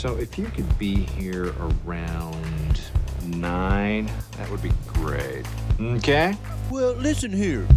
[0.00, 2.80] So if you could be here around
[3.26, 5.44] nine, that would be great.
[5.78, 6.34] Okay?
[6.70, 7.68] Well, listen here.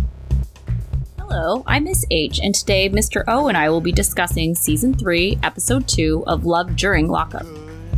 [1.20, 3.26] Hello, I'm Miss H, and today Mr.
[3.28, 7.46] O and I will be discussing Season 3, Episode 2 of Love During Lockup.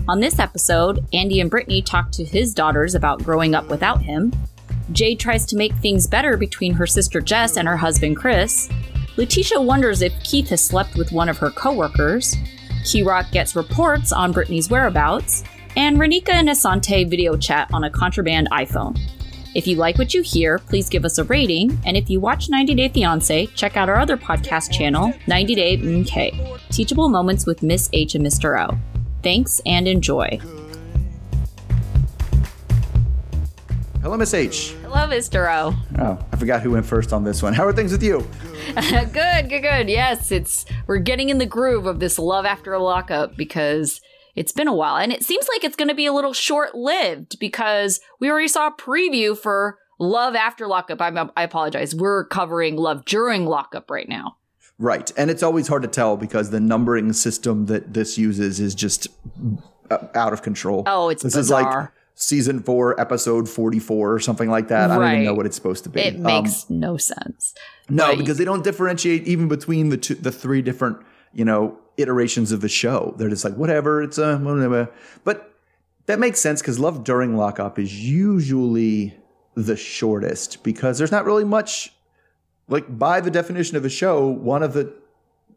[0.07, 4.33] On this episode, Andy and Brittany talk to his daughters about growing up without him.
[4.91, 8.69] Jade tries to make things better between her sister Jess and her husband Chris.
[9.17, 12.35] Latisha wonders if Keith has slept with one of her coworkers.
[13.05, 15.43] Rock gets reports on Brittany's whereabouts.
[15.75, 18.97] And Raneka and Asante video chat on a contraband iPhone.
[19.55, 21.79] If you like what you hear, please give us a rating.
[21.85, 25.77] And if you watch 90 Day Fiancé, check out our other podcast channel, 90 Day
[25.77, 28.69] Mmkay, Teachable Moments with Miss H and Mr.
[28.69, 28.77] O.
[29.23, 30.39] Thanks and enjoy.
[34.05, 34.75] Hello, Miss H.
[34.83, 35.51] Hello, Mr.
[35.51, 35.75] O.
[35.97, 37.55] Oh, I forgot who went first on this one.
[37.55, 38.19] How are things with you?
[38.75, 39.89] good, good, good.
[39.89, 44.01] Yes, it's we're getting in the groove of this love after a lockup because
[44.35, 44.97] it's been a while.
[44.97, 48.47] And it seems like it's going to be a little short lived because we already
[48.47, 51.01] saw a preview for Love After Lockup.
[51.01, 51.95] I, I apologize.
[51.95, 54.37] We're covering Love During Lockup right now.
[54.77, 55.11] Right.
[55.17, 59.07] And it's always hard to tell because the numbering system that this uses is just
[59.89, 60.83] uh, out of control.
[60.85, 61.59] Oh, it's this bizarre.
[61.59, 64.89] is like season four, episode 44 or something like that.
[64.89, 64.95] Right.
[64.95, 66.01] I don't even know what it's supposed to be.
[66.01, 67.53] It makes um, no sense.
[67.89, 70.97] No, but because they don't differentiate even between the two, the three different,
[71.33, 73.13] you know, iterations of the show.
[73.17, 74.89] They're just like, whatever, it's a, whatever.
[75.23, 75.53] But
[76.05, 79.17] that makes sense because Love During Lockup is usually
[79.55, 81.93] the shortest because there's not really much,
[82.67, 84.93] like, by the definition of a show, one of the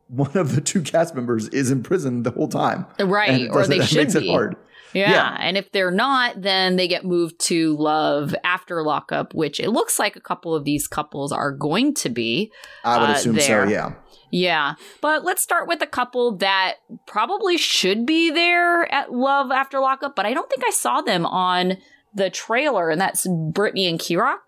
[0.09, 2.87] one of the two cast members is in prison the whole time.
[2.99, 3.49] Right.
[3.51, 4.29] Or they should be.
[4.29, 4.57] hard.
[4.95, 5.11] Yeah.
[5.11, 5.37] yeah.
[5.39, 9.99] And if they're not, then they get moved to love after lockup, which it looks
[9.99, 12.53] like a couple of these couples are going to be.
[12.85, 13.67] I would uh, assume there.
[13.67, 13.93] so, yeah.
[14.31, 14.75] Yeah.
[15.01, 20.17] But let's start with a couple that probably should be there at Love After Lockup,
[20.17, 21.79] but I don't think I saw them on
[22.15, 24.39] the trailer, and that's Brittany and Kerok.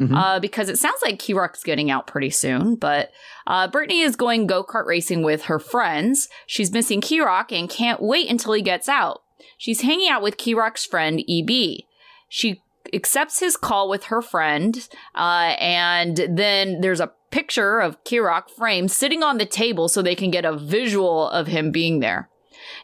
[0.00, 0.14] Mm-hmm.
[0.14, 3.10] Uh, because it sounds like Kerok's getting out pretty soon, but
[3.46, 6.28] uh, Brittany is going go kart racing with her friends.
[6.46, 9.22] She's missing Kerok and can't wait until he gets out.
[9.58, 11.84] She's hanging out with Kerok's friend, EB.
[12.28, 12.62] She
[12.92, 18.90] accepts his call with her friend, uh, and then there's a picture of Kerok framed
[18.90, 22.28] sitting on the table so they can get a visual of him being there.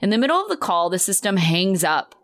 [0.01, 2.15] In the middle of the call, the system hangs up.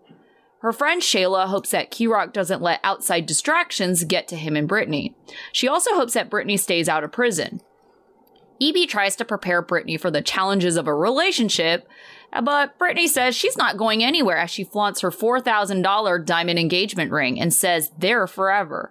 [0.64, 5.14] Her friend Shayla hopes that Kerok doesn't let outside distractions get to him and Brittany.
[5.52, 7.60] She also hopes that Brittany stays out of prison.
[8.62, 11.86] EB tries to prepare Brittany for the challenges of a relationship,
[12.42, 17.38] but Brittany says she's not going anywhere as she flaunts her $4,000 diamond engagement ring
[17.38, 18.91] and says they're forever.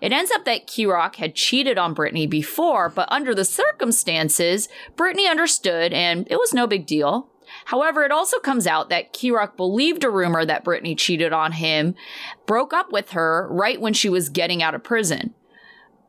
[0.00, 5.28] It ends up that Kerok had cheated on Brittany before, but under the circumstances, Brittany
[5.28, 7.28] understood and it was no big deal.
[7.66, 11.94] However, it also comes out that Kerok believed a rumor that Brittany cheated on him,
[12.46, 15.34] broke up with her right when she was getting out of prison.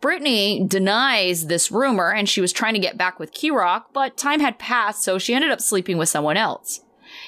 [0.02, 4.42] Brittany denies this rumor and she was trying to get back with Kerok, but time
[4.42, 6.82] had passed, so she ended up sleeping with someone else.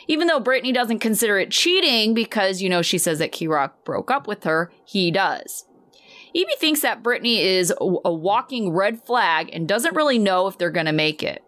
[0.08, 4.12] Even though Brittany doesn't consider it cheating because, you know, she says that Kerok broke
[4.12, 5.66] up with her, he does.
[6.36, 10.70] EB thinks that Brittany is a walking red flag and doesn't really know if they're
[10.70, 11.45] going to make it.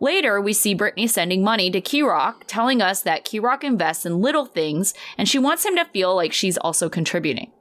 [0.00, 4.46] Later, we see Brittany sending money to Kerok, telling us that Kerok invests in little
[4.46, 7.52] things and she wants him to feel like she's also contributing.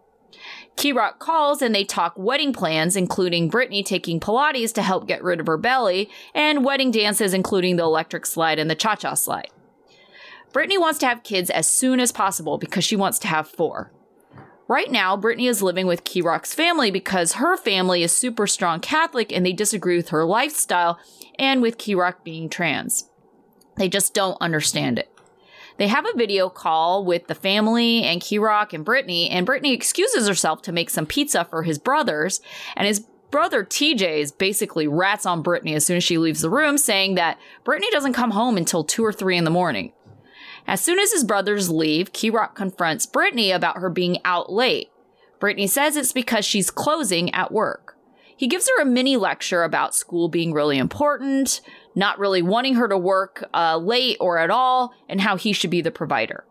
[0.76, 5.40] Kerok calls and they talk wedding plans, including Brittany taking Pilates to help get rid
[5.40, 9.50] of her belly, and wedding dances, including the electric slide and the cha cha slide.
[10.54, 13.92] Brittany wants to have kids as soon as possible because she wants to have four.
[14.70, 19.32] Right now, Brittany is living with Kerok's family because her family is super strong Catholic
[19.32, 21.00] and they disagree with her lifestyle
[21.40, 23.10] and with Kerok being trans.
[23.78, 25.10] They just don't understand it.
[25.78, 30.28] They have a video call with the family and Kerok and Brittany, and Brittany excuses
[30.28, 32.42] herself to make some pizza for his brothers,
[32.76, 36.50] and his brother TJ is basically rats on Brittany as soon as she leaves the
[36.50, 39.94] room, saying that Brittany doesn't come home until 2 or 3 in the morning.
[40.68, 44.90] As soon as his brothers leave, Kerok confronts Brittany about her being out late.
[45.40, 47.96] Brittany says it's because she's closing at work.
[48.36, 51.62] He gives her a mini lecture about school being really important,
[51.96, 55.72] not really wanting her to work uh, late or at all, and how he should
[55.72, 56.44] be the provider.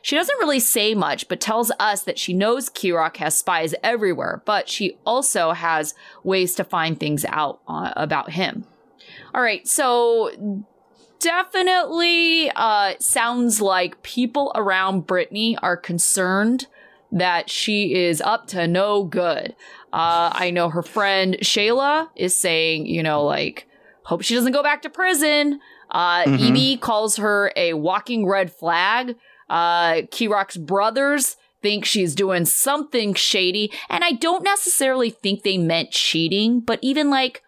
[0.00, 4.42] She doesn't really say much, but tells us that she knows Kerok has spies everywhere,
[4.46, 8.64] but she also has ways to find things out uh, about him.
[9.34, 10.64] All right, so
[11.26, 16.66] definitely uh, sounds like people around Brittany are concerned
[17.10, 19.56] that she is up to no good.
[19.92, 23.66] Uh, I know her friend Shayla is saying, you know, like,
[24.04, 25.58] hope she doesn't go back to prison.
[25.90, 26.74] Uh, Mhm.
[26.74, 29.16] EB calls her a walking red flag.
[29.50, 35.90] Uh, Kerok's brothers think she's doing something shady, and I don't necessarily think they meant
[35.90, 37.42] cheating, but even like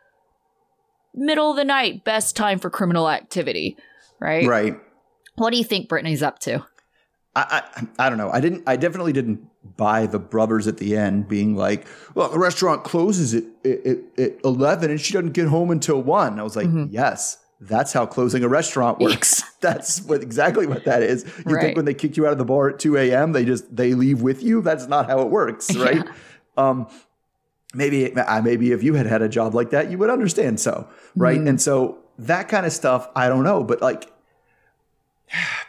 [1.15, 3.77] middle of the night, best time for criminal activity,
[4.21, 4.47] right?
[4.47, 4.79] Right.
[5.37, 6.65] What do you think Brittany's up to?
[7.37, 7.63] I,
[7.99, 8.31] I I don't know.
[8.31, 8.65] I didn't.
[8.67, 9.47] I definitely didn't
[9.77, 14.33] buy the brothers at the end being like, "Well, the restaurant closes at at, at
[14.45, 16.89] eleven, and she doesn't get home until one." I was like, Mhm.
[16.91, 19.43] "Yes, that's how closing a restaurant works.
[19.61, 21.25] that's what exactly what that is.
[21.47, 21.63] You Right.
[21.63, 23.95] think when they kick you out of the bar at two a.m., they just they
[23.95, 24.61] leave with you?
[24.63, 26.05] That's not how it works, right?
[26.57, 26.89] Um,
[27.75, 28.13] maybe
[28.43, 30.59] maybe if you had had a job like that, you would understand.
[30.61, 31.49] So right, Mhm.
[31.49, 34.11] and so that kind of stuff, I don't know, but like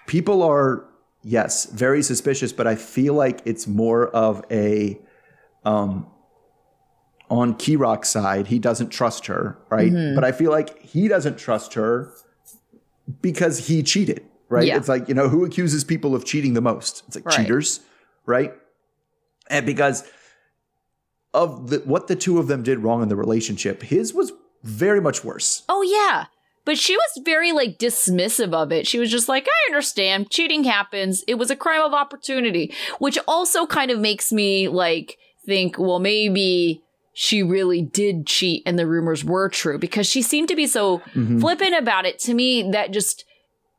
[0.08, 0.86] people are
[1.22, 4.98] yes very suspicious but i feel like it's more of a
[5.66, 6.08] um
[7.30, 10.16] on Kerok's side he doesn't trust her right Mhm.
[10.16, 12.10] but i feel like he doesn't trust her
[13.22, 14.78] because he cheated right Yeah.
[14.78, 17.36] it's like you know who accuses people of cheating the most it's like Right.
[17.36, 17.82] cheaters
[18.26, 18.54] right
[19.50, 20.06] and because
[21.34, 24.32] of the, what the two of them did wrong in the relationship his was
[24.64, 26.26] very much worse Oh yeah.
[26.66, 28.86] But she was very like dismissive of it.
[28.86, 30.30] She was just like, I understand.
[30.30, 31.24] Cheating happens.
[31.28, 35.18] It was a crime of opportunity, which also kind of makes me like
[35.48, 36.84] think, well, maybe
[37.14, 41.00] she really did cheat and the rumors were true because she seemed to be so
[41.16, 41.40] Mhm.
[41.42, 43.26] flippant about it to me that just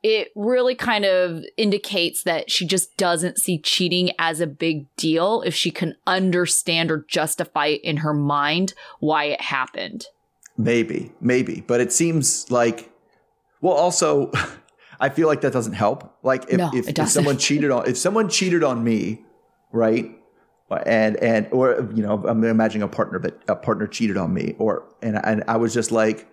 [0.03, 5.43] it really kind of indicates that she just doesn't see cheating as a big deal
[5.43, 10.07] if she can understand or justify in her mind why it happened.
[10.57, 12.91] Maybe, maybe, but it seems like,
[13.61, 14.31] well, also,
[15.01, 16.15] I feel like that doesn't help.
[16.23, 19.25] Like if, No, if, if someone cheated on, if someone cheated on me,
[19.73, 20.11] right,
[20.87, 24.55] and and or you know, I'm imagining a partner that a partner cheated on me,
[24.59, 26.29] or and and I was just like,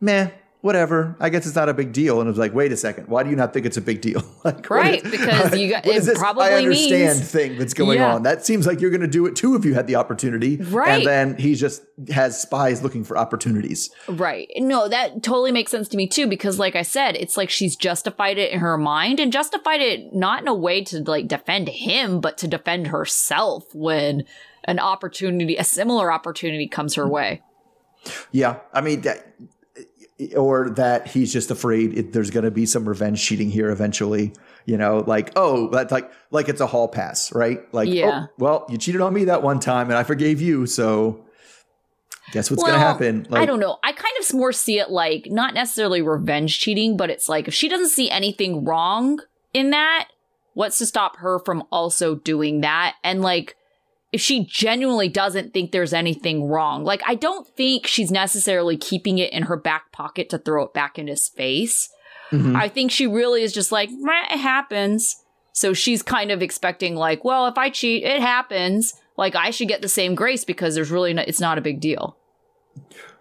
[0.00, 1.16] meh, whatever.
[1.20, 2.20] I guess it's not a big deal.
[2.20, 4.00] And I was like, wait a second, why do you not think it's a big
[4.00, 4.22] deal?
[4.44, 7.58] like, Right, is- because you got- what is it this probably I understand means- thing
[7.58, 8.14] that's going Yeah.
[8.16, 8.24] on.
[8.24, 10.98] That seems like you're going to do it too if you had the opportunity, Right.
[10.98, 13.90] And then he just has spies looking for opportunities.
[14.08, 14.50] Right.
[14.56, 17.76] No, that totally makes sense to me too, because like I said, it's like she's
[17.76, 21.68] justified it in her mind and justified it not in a way to like defend
[21.68, 24.24] him, but to defend herself when
[24.64, 27.42] an opportunity, a similar opportunity comes her way.
[28.32, 29.26] Yeah, I mean that,
[30.36, 34.32] or that he's just afraid it, there's going to be some revenge cheating here eventually.
[34.66, 37.60] You know, like oh, that's like like it's a hall pass, right?
[37.72, 38.26] Like oh, Yeah.
[38.26, 41.24] oh, well, you cheated on me that one time, and I forgave you, so
[42.32, 43.26] guess what's going to happen?
[43.30, 43.78] Like, I don't know.
[43.82, 47.54] I kind of more see it like not necessarily revenge cheating, but it's like if
[47.54, 49.20] she doesn't see anything wrong
[49.54, 50.08] in that,
[50.54, 52.96] what's to stop her from also doing that?
[53.02, 53.56] And like,
[54.12, 59.18] if she genuinely doesn't think there's anything wrong, like, I don't think she's necessarily keeping
[59.18, 61.90] it in her back pocket to throw it back in his face.
[62.30, 62.56] Mhm.
[62.56, 65.16] I think she really is just like, it happens.
[65.52, 68.94] So she's kind of expecting, like, well, if I cheat, it happens.
[69.16, 71.80] Like, I should get the same grace because there's really, no, it's not a big
[71.80, 72.16] deal.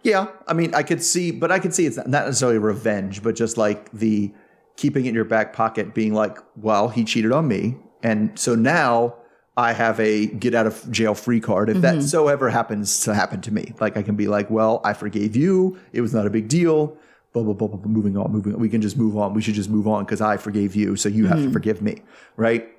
[0.03, 3.35] Yeah, I mean, I could see, but I could see it's not necessarily revenge, but
[3.35, 4.31] just like the
[4.75, 7.75] keeping it in your back pocket, being like, well, he cheated on me.
[8.03, 9.15] And so now
[9.57, 12.05] I have a get out of jail free card if that mm-hmm.
[12.05, 13.73] so ever happens to happen to me.
[13.79, 15.79] Like I can be like, well, I forgave you.
[15.91, 16.95] It was not a big deal.
[17.33, 18.59] Blah, blah, blah, blah, blah, moving on, moving on.
[18.59, 19.33] We can just move on.
[19.33, 20.95] We should just move on because I forgave you.
[20.95, 21.53] So you have to mm-hmm.
[21.53, 22.03] forgive me.
[22.35, 22.69] Right.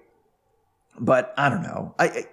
[1.01, 1.95] But I don't know.
[1.99, 2.27] I,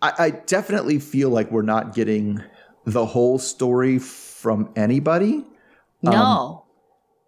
[0.00, 2.42] I, I definitely feel like we're not getting
[2.86, 5.44] the whole story from anybody.
[6.06, 6.64] Um, no.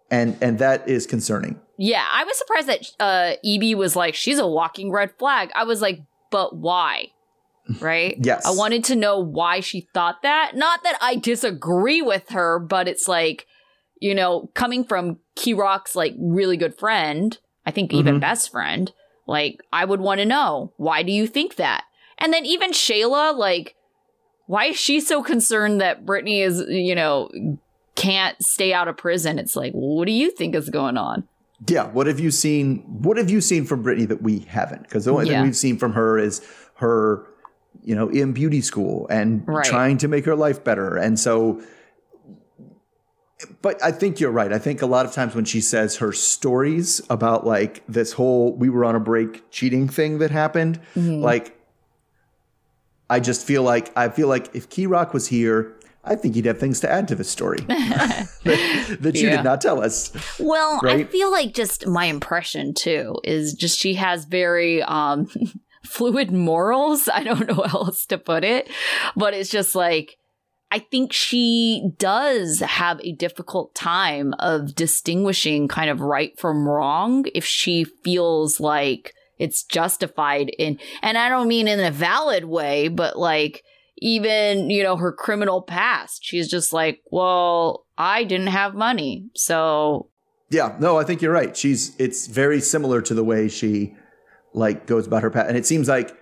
[0.09, 1.59] and and that is concerning.
[1.77, 5.51] Yeah, I was surprised that uh EB was like, she's a walking red flag.
[5.55, 7.07] I was like, but why?
[7.81, 8.17] Right?
[8.23, 8.45] Yes.
[8.45, 10.51] I wanted to know why she thought that.
[10.55, 13.45] Not that I disagree with her, but it's like,
[13.99, 18.21] you know, coming from Kerok's like really good friend, I think even Mhm.
[18.21, 18.91] best friend,
[19.27, 21.83] like I would want to know, why do you think that?
[22.17, 23.75] And then even Shayla, like,
[24.45, 27.29] why is she so concerned that Brittany is, you know,
[27.95, 29.37] can't stay out of prison?
[29.39, 31.27] It's like, what do you think is going on?
[31.67, 31.87] Yeah.
[31.87, 32.79] What have you seen?
[33.01, 34.83] What have you seen from Brittany that we haven't?
[34.83, 35.37] Because the only Yeah.
[35.37, 36.41] thing we've seen from her is
[36.75, 37.25] her,
[37.83, 39.65] you know, in beauty school and Right.
[39.65, 40.95] trying to make her life better.
[40.95, 41.59] And so,
[43.61, 44.51] but I think you're right.
[44.53, 48.55] I think a lot of times when she says her stories about like this whole
[48.55, 51.21] we were on a break cheating thing that happened, Mm-hmm.
[51.23, 51.53] like
[53.09, 55.73] I just feel like I feel like if Kerok was here,
[56.07, 58.29] I think he'd have things to add to this story that,
[59.01, 59.37] that you Yeah.
[59.37, 60.11] did not tell us.
[60.39, 65.27] Well, I feel like just my impression too is just she has very um
[65.85, 67.07] fluid morals.
[67.07, 68.69] I don't know how else to put it,
[69.15, 70.17] but it's just like
[70.69, 77.25] I think she does have a difficult time of distinguishing kind of right from wrong
[77.33, 82.87] if she feels like it's justified in, and I don't mean in a valid way,
[82.89, 83.63] but like
[83.97, 86.23] even, you know, her criminal past.
[86.23, 89.29] She's just like, well, I didn't have money.
[89.35, 90.09] So.
[90.49, 91.55] Yeah, no, I think you're right.
[91.55, 93.95] She's, it's very similar to the way she
[94.53, 95.49] like goes about her past.
[95.49, 96.15] And it seems like,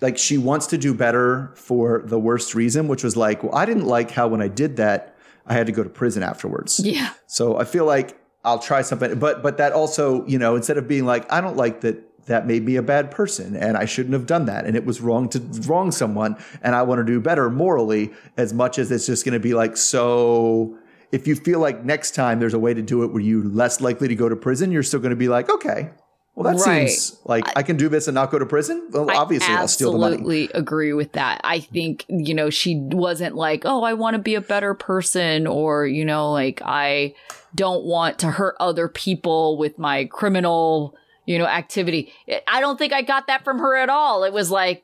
[0.00, 3.66] like she wants to do better for the worst reason, which was like, well, I
[3.66, 5.16] didn't like how when I did that,
[5.46, 6.78] I had to go to prison afterwards.
[6.78, 7.10] Yeah.
[7.26, 10.86] So I feel like I'll try something, but but that also, you know, instead of
[10.86, 14.12] being like, I don't like that that made me a bad person and I shouldn't
[14.14, 17.20] have done that and it was wrong to wrong someone and I want to do
[17.20, 20.78] better morally as much as it's just going to be like so
[21.10, 23.80] if you feel like next time there's a way to do it where you're less
[23.80, 25.90] likely to go to prison, you're still going to be like, okay,
[26.38, 26.88] well, that right.
[26.88, 28.88] seems like I, I, can do this and not go to prison.
[28.92, 30.14] Well, obviously, I'll steal the money.
[30.14, 31.40] Absolutely agree with that.
[31.42, 35.48] I think, you know, she wasn't like, oh, I want to be a better person
[35.48, 37.16] or, you know, like I
[37.56, 40.94] don't want to hurt other people with my criminal,
[41.28, 42.10] you know, activity.
[42.46, 44.24] I don't think I got that from her at all.
[44.24, 44.82] It was like,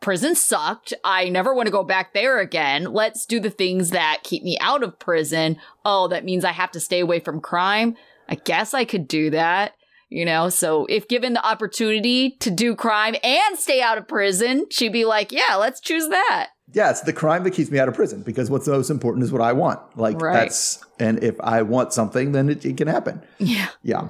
[0.00, 0.94] prison sucked.
[1.02, 2.84] I never want to go back there again.
[2.84, 5.56] Let's do the things that keep me out of prison.
[5.84, 7.96] Oh, that means I have to stay away from crime.
[8.28, 9.74] I guess I could do that
[10.12, 10.50] you know?
[10.50, 15.06] So if given the opportunity to do crime and stay out of prison, she'd be
[15.06, 16.50] like, yeah, let's choose that.
[16.74, 19.32] Yeah, it's the crime that keeps me out of prison because what's most important is
[19.32, 19.80] what I want.
[19.96, 20.34] Like right.
[20.34, 23.22] that's, and if I want something, then it, it, can happen.
[23.38, 23.68] Yeah.
[23.82, 24.08] Yeah.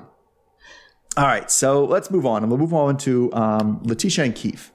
[1.17, 1.51] All right.
[1.51, 2.43] So let's move on.
[2.43, 4.71] And we'll move on to um, Latisha and Keith.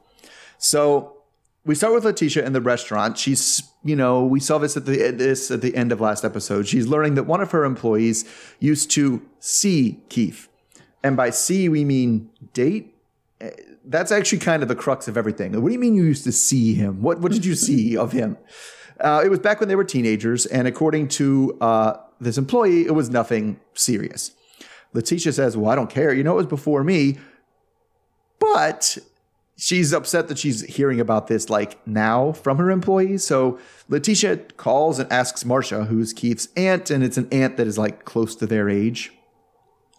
[0.57, 1.17] So
[1.65, 3.17] we start with Latisha in the restaurant.
[3.17, 6.67] She's, you know, we saw this at the this at the end of last episode.
[6.67, 8.25] She's learning that one of her employees
[8.59, 10.47] used to see Keith
[11.03, 12.93] and by see, we mean date.
[13.39, 13.51] Eh,
[13.85, 15.53] that's actually kind of the crux of everything.
[15.61, 17.01] What do you mean you used to see him?
[17.01, 18.37] What, what did you see of him?
[18.99, 22.95] Uh, it was back when they were teenagers, and according to uh, this employee, it
[22.95, 24.31] was nothing serious.
[24.97, 26.11] Latisha says, Well, I don't care.
[26.13, 27.17] You know, it was before me.
[28.39, 28.97] But
[29.55, 33.23] she's upset that she's hearing about this like now from her employees.
[33.23, 37.77] So Latisha calls and asks Marcia, who's Keith's aunt, and it's an aunt that is
[37.77, 39.11] like close to their age.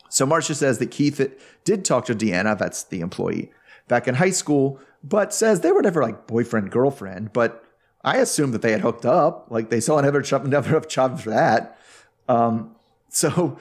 [0.09, 1.21] So Marcia says that Keith
[1.65, 3.53] did talk to Deanna, that's the employee,
[3.89, 7.33] back in high school, but says they were never like boyfriend, girlfriend.
[7.33, 7.65] But
[8.03, 9.49] I assume that they had hooked up.
[9.51, 11.79] Like they saw never have chopped for that.
[12.29, 12.75] Um,
[13.09, 13.59] so,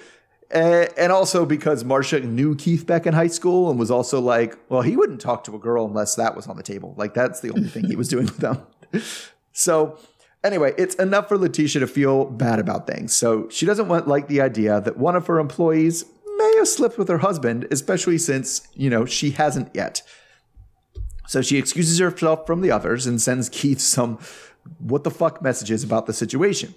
[0.51, 4.81] and also because Marcia knew Keith back in high school and was also like, well,
[4.81, 6.93] he wouldn't talk to a girl unless that was on the table.
[6.97, 8.65] Like that's the only thing he was doing with them.
[9.51, 9.97] So
[10.43, 13.15] Anyway, it's enough for Latisha to feel bad about things.
[13.15, 16.05] So she doesn't want like the idea that one of her employees
[16.37, 20.03] may have slipped with her husband, especially since, you know, she hasn't yet.
[21.27, 24.19] So she excuses herself from the others and sends Keith some
[24.79, 26.75] what the fuck messages about the situation.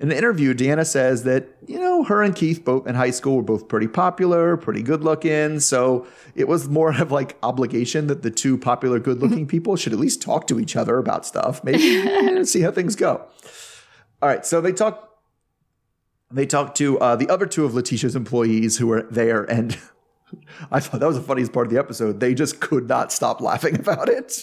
[0.00, 3.36] In the interview, Deanna says that, you know, her and Keith both in high school
[3.36, 5.60] were both pretty popular, pretty good looking.
[5.60, 9.46] So it was more of like obligation that the two popular, good looking mm-hmm.
[9.46, 11.62] people should at least talk to each other about stuff.
[11.62, 13.24] Maybe see how things go.
[14.20, 14.44] All right.
[14.44, 15.14] So they talk
[16.30, 19.78] they talked to uh, the other two of Latisha's employees who were there, and
[20.70, 22.20] I thought that was the funniest part of the episode.
[22.20, 24.42] They just could not stop laughing about it.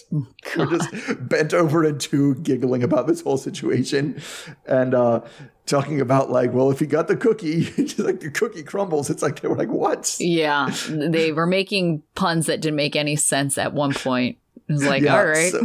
[0.55, 4.21] They're just bent over in two, giggling about this whole situation,
[4.65, 5.21] and uh,
[5.65, 7.65] talking about like, well, if he got the cookie,
[7.97, 9.09] like the cookie crumbles.
[9.09, 10.15] It's like they were like, what?
[10.19, 14.37] Yeah, they were making puns that didn't make any sense at one point.
[14.67, 15.51] It was like, yeah, all right.
[15.51, 15.59] So,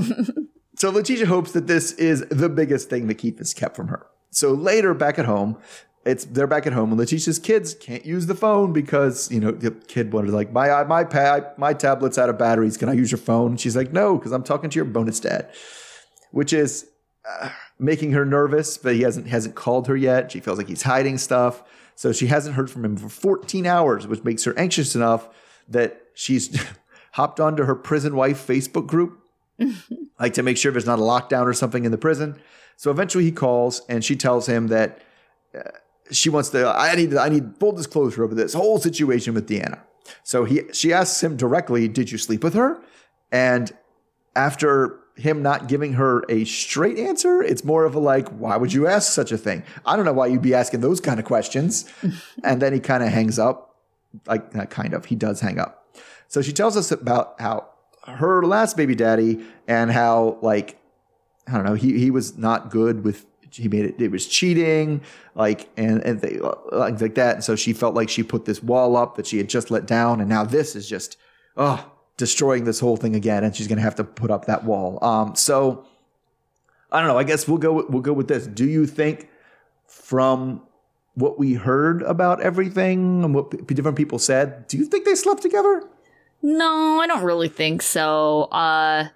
[0.77, 4.07] so Latisha hopes that this is the biggest thing that Keith has kept from her.
[4.31, 5.57] So later, back at home,
[6.07, 9.51] it's they're back at home and Latisha's kids can't use the phone because you know
[9.51, 12.77] the kid wanted like my my pad my tablet's out of batteries.
[12.77, 13.53] Can I use your phone?
[13.53, 15.51] And she's like, no, because I'm talking to your bonus dad,
[16.31, 16.87] which is
[17.29, 18.79] uh, making her nervous.
[18.79, 20.31] But he hasn't hasn't called her yet.
[20.31, 21.65] She feels like he's hiding stuff,
[21.97, 25.29] so she hasn't heard from him for 14 hours, which makes her anxious enough
[25.69, 26.57] that she's
[27.13, 29.19] hopped onto her prison wife Facebook group,
[30.21, 32.39] like to make sure there's not a lockdown or something in the prison.
[32.77, 35.01] So eventually he calls and she tells him that.
[35.53, 35.63] Uh,
[36.11, 39.81] she wants to I need I need full disclosure over this whole situation with Deanna.
[40.23, 42.81] So he she asks him directly, "Did you sleep with her?"
[43.33, 43.73] And
[44.35, 48.73] after him not giving her a straight answer, it's more of a like, "Why would
[48.73, 51.27] you ask such a thing?" I don't know why you'd be asking those kind of
[51.27, 51.87] questions.
[52.45, 53.75] and then he kind of hangs up.
[54.27, 55.85] Like not kind of, he does hang up.
[56.29, 57.69] So she tells us about how
[58.07, 60.79] her last baby daddy and how like
[61.47, 65.01] I don't know, he he was not good with he made it it was cheating
[65.35, 68.63] like and and they, like, like that and so she felt like she put this
[68.63, 71.17] wall up that she had just let down and now this is just
[71.57, 74.65] oh destroying this whole thing again and she's going to have to put up that
[74.65, 75.85] wall um so
[76.91, 77.19] I don't know.
[77.19, 77.85] I guess we'll go.
[77.89, 78.47] We'll go with this.
[78.47, 79.29] Do you think
[79.87, 80.63] from
[81.15, 85.15] what we heard about everything and what p- different people said, do you think they
[85.15, 85.83] slept together?
[86.43, 88.45] No, I don't really think so.
[88.45, 89.09] Uh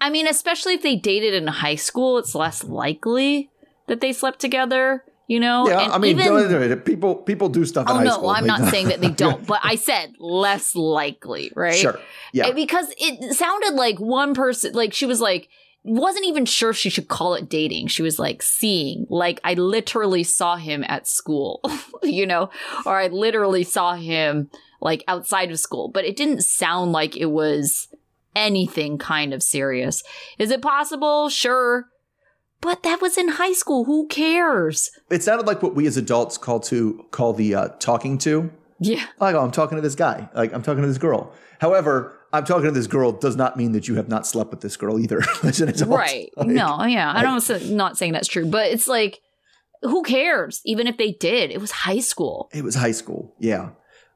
[0.00, 3.50] I mean, especially if they dated in high school, it's less likely
[3.86, 5.68] that they slept together, you know?
[5.68, 8.04] Yeah, And I mean, even- no, no, no, people people do stuff in Oh high
[8.04, 8.30] no, school.
[8.30, 11.74] I'm not saying that they don't, but I said less likely, right?
[11.74, 11.98] Sure.
[12.32, 12.50] Yeah.
[12.52, 15.48] Because it sounded like one person, like she was like,
[15.82, 17.86] wasn't even sure if she should call it dating.
[17.88, 21.60] She was like seeing, like I literally saw him at school,
[22.02, 22.50] you know,
[22.84, 24.50] or I literally saw him
[24.82, 27.88] like outside of school, but it didn't sound like it was
[28.34, 30.02] anything kind of serious.
[30.38, 31.28] Is it possible?
[31.28, 31.86] Sure.
[32.60, 33.84] But that was in high school.
[33.84, 34.90] Who cares?
[35.10, 38.50] It sounded like what we as adults call to call the uh, talking to.
[38.78, 39.04] Yeah.
[39.18, 40.28] Like, oh, I'm talking to this guy.
[40.34, 41.32] Like, I'm talking to this girl.
[41.60, 44.60] However, I'm talking to this girl does not mean that you have not slept with
[44.60, 45.22] this girl either.
[45.42, 45.90] as an adult.
[45.90, 46.30] Right.
[46.36, 47.12] Like, no, yeah.
[47.14, 49.20] I don't s- not saying that's true, but it's like
[49.82, 50.60] who cares?
[50.64, 52.50] Even if they did, it was high school.
[52.52, 53.34] It was high school.
[53.38, 53.70] Yeah.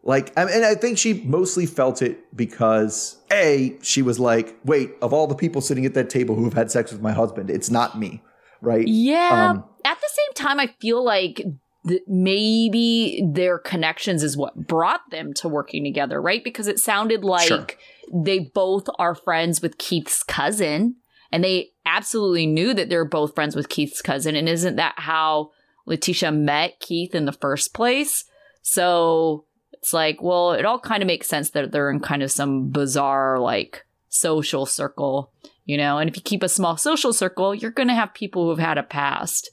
[0.07, 5.15] Like, and I think she mostly felt it because A, she was like, wait, of
[5.15, 7.71] all the people sitting at that table who have had sex with my husband, it's
[7.71, 8.23] not me.
[8.61, 8.87] Right.
[8.87, 9.51] Yeah.
[9.51, 11.43] Um, At the same time, I feel like
[11.89, 16.45] th- maybe their connections is what brought them to working together, right?
[16.45, 17.67] Because it sounded like Sure.
[18.13, 20.97] they both are friends with Keith's cousin,
[21.33, 24.37] and they absolutely knew that they're both friends with Keith's cousin.
[24.37, 25.51] And isn't that how
[25.89, 28.25] Latisha met Keith in the first place?
[28.63, 29.45] So
[29.79, 32.71] it's like, well, it all kind of makes sense that they're in kind of some
[32.71, 35.33] bizarre, like, social circle,
[35.65, 35.99] you know?
[35.99, 38.79] And if you keep a small social circle, you're going to have people who've had
[38.79, 39.51] a past.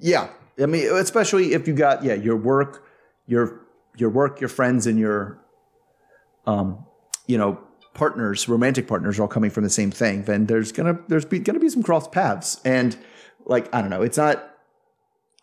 [0.00, 0.28] Yeah.
[0.60, 2.84] I mean, especially if you got, yeah, your work,
[3.26, 3.60] your,
[3.96, 5.38] your work, your friends, and your,
[6.46, 6.84] um,
[7.26, 7.60] you know,
[7.94, 11.38] partners, romantic partners are all coming from the same thing, then there's gonna, there's be,
[11.38, 12.60] gonna be some cross paths.
[12.64, 12.96] And
[13.44, 14.56] like, I don't know, it's not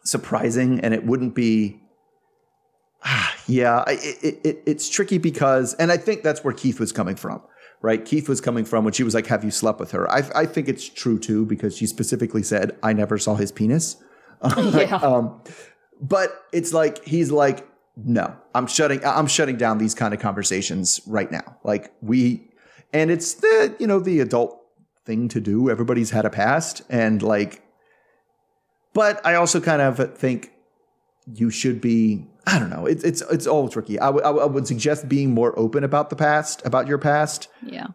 [0.03, 1.81] surprising and it wouldn't be,
[3.47, 7.41] yeah, it, it, it's tricky because, and I think that's where Keith was coming from.
[7.81, 10.23] Right, Keith was coming from when she was like, "Have you slept with her?" I,
[10.33, 13.97] I think it's true too because she specifically said, "I never saw his penis."
[14.57, 14.95] Yeah.
[14.97, 15.41] Um,
[16.01, 20.99] but it's like he's like, no, I'm shutting, I'm shutting down these kind of conversations
[21.07, 21.57] right now.
[21.63, 22.49] Like we,
[22.91, 24.59] and it's the you know the adult
[25.05, 25.69] thing to do.
[25.69, 27.63] Everybody's had a past, and like,
[28.93, 30.51] but I also kind of think
[31.33, 32.27] you should be.
[32.47, 32.85] I don't know.
[32.85, 33.99] It's it's it's all tricky.
[33.99, 37.47] I would I would- suggest being more open about the past, about your past.
[37.65, 37.87] Yeah.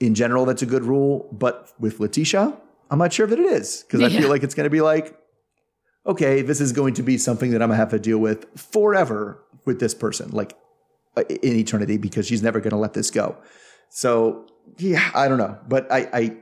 [0.00, 1.28] In general, that's a good rule.
[1.32, 2.56] But with Latisha,
[2.90, 5.16] I'm not sure that it is because I feel like it's going to be like,
[6.06, 9.42] okay, this is going to be something that I'm gonna have to deal with forever
[9.64, 10.56] with this person, like
[11.16, 13.36] in eternity, because she's never going to let this go.
[13.90, 14.46] So
[14.78, 16.36] yeah, I don't know, but I I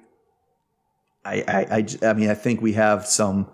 [1.24, 3.48] I I I mean, I think we have some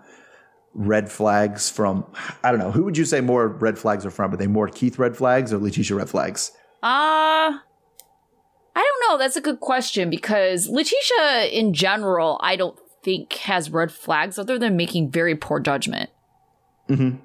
[0.77, 2.05] red flags from
[2.43, 2.71] I don't know.
[2.71, 4.33] Who would you say more red flags are from?
[4.33, 6.51] Are they more Keith red flags or Latisha red flags?
[6.83, 7.59] Uh I
[8.75, 9.17] don't know.
[9.17, 14.59] That's a good question because Latisha, in general, I don't think has red flags other
[14.59, 16.11] than making very poor judgment.
[16.87, 17.15] Hmm.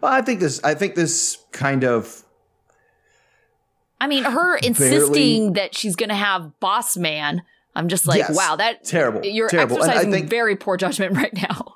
[0.00, 0.62] Well, I think this.
[0.62, 2.24] I think this kind of
[4.00, 7.42] I mean, her insisting that she's going to have boss man.
[7.74, 8.36] I'm just like, Yes.
[8.36, 9.24] wow, that Terrible.
[9.24, 9.78] You're Terrible.
[9.78, 11.74] Exercising think- very poor judgment right now.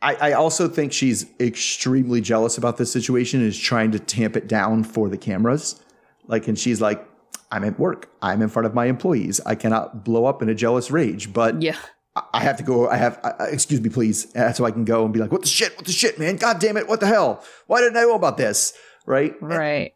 [0.00, 4.36] I, I also think she's extremely jealous about this situation and is trying to tamp
[4.36, 5.80] it down for the cameras.
[6.26, 7.04] Like, and she's like,
[7.50, 8.10] I'm at work.
[8.22, 9.40] I'm in front of my employees.
[9.46, 11.76] I cannot blow up in a jealous rage, but Yeah.
[12.14, 12.88] I- I have to go.
[12.88, 14.34] I have, uh, excuse me, please.
[14.36, 15.76] Uh, so I can go and be like, what the shit?
[15.76, 16.36] What the shit, man?
[16.36, 16.88] God damn it.
[16.88, 17.42] What the hell?
[17.68, 18.74] Why didn't I know about this?
[19.06, 19.34] Right?
[19.40, 19.94] Right.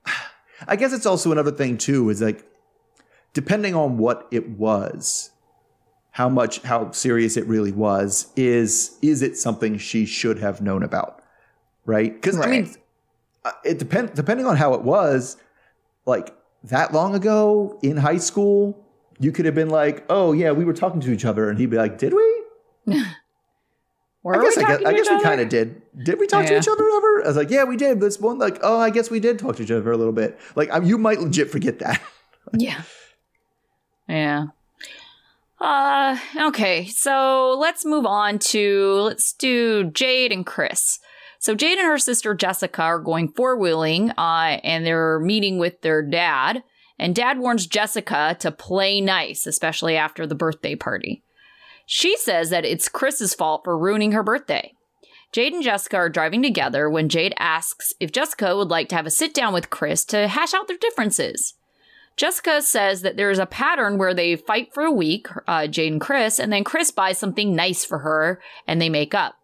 [0.69, 2.45] I guess it's also another thing too is like
[3.35, 5.31] depending on what it was,
[6.13, 10.83] how much how serious it really was, is is it something she should have known
[10.83, 11.23] about?
[11.85, 12.13] Right?
[12.15, 12.75] Because I mean
[13.45, 15.37] uh, it depend depending on how it was,
[16.07, 18.87] like that long ago in high school,
[19.19, 21.71] you could have been like, "Oh yeah, we were talking to each other," and he'd
[21.71, 22.43] be like, "Did we?"
[24.23, 25.83] Were I guess we I guess, I guess we kind of did.
[26.05, 27.25] Did we talk to each other ever?
[27.25, 28.01] I was like, yeah, we did.
[28.01, 30.39] This one, like, oh, I guess we did talk to each other a little bit.
[30.55, 32.01] Like, I, you might legit forget that.
[32.55, 32.83] Yeah.
[34.09, 34.47] Yeah.
[35.63, 40.99] Uh okay, so let's move on to let's do Jade and Chris.
[41.39, 46.03] So Jade and her sister Jessica are going four-wheeling uh and they're meeting with their
[46.03, 46.65] dad
[46.99, 51.23] and dad warns Jessica to play nice, especially after the birthday party.
[51.87, 54.73] She says that it's Chris's fault for ruining her birthday.
[55.31, 59.07] Jade and Jessica are driving together when Jade asks if Jessica would like to have
[59.07, 61.55] a sit down with Chris to hash out their differences.
[62.23, 66.01] Jessica says that there's a pattern where they fight for a week, uh, Jade and
[66.01, 69.35] Chris, and then Chris buys something nice for her and they make up.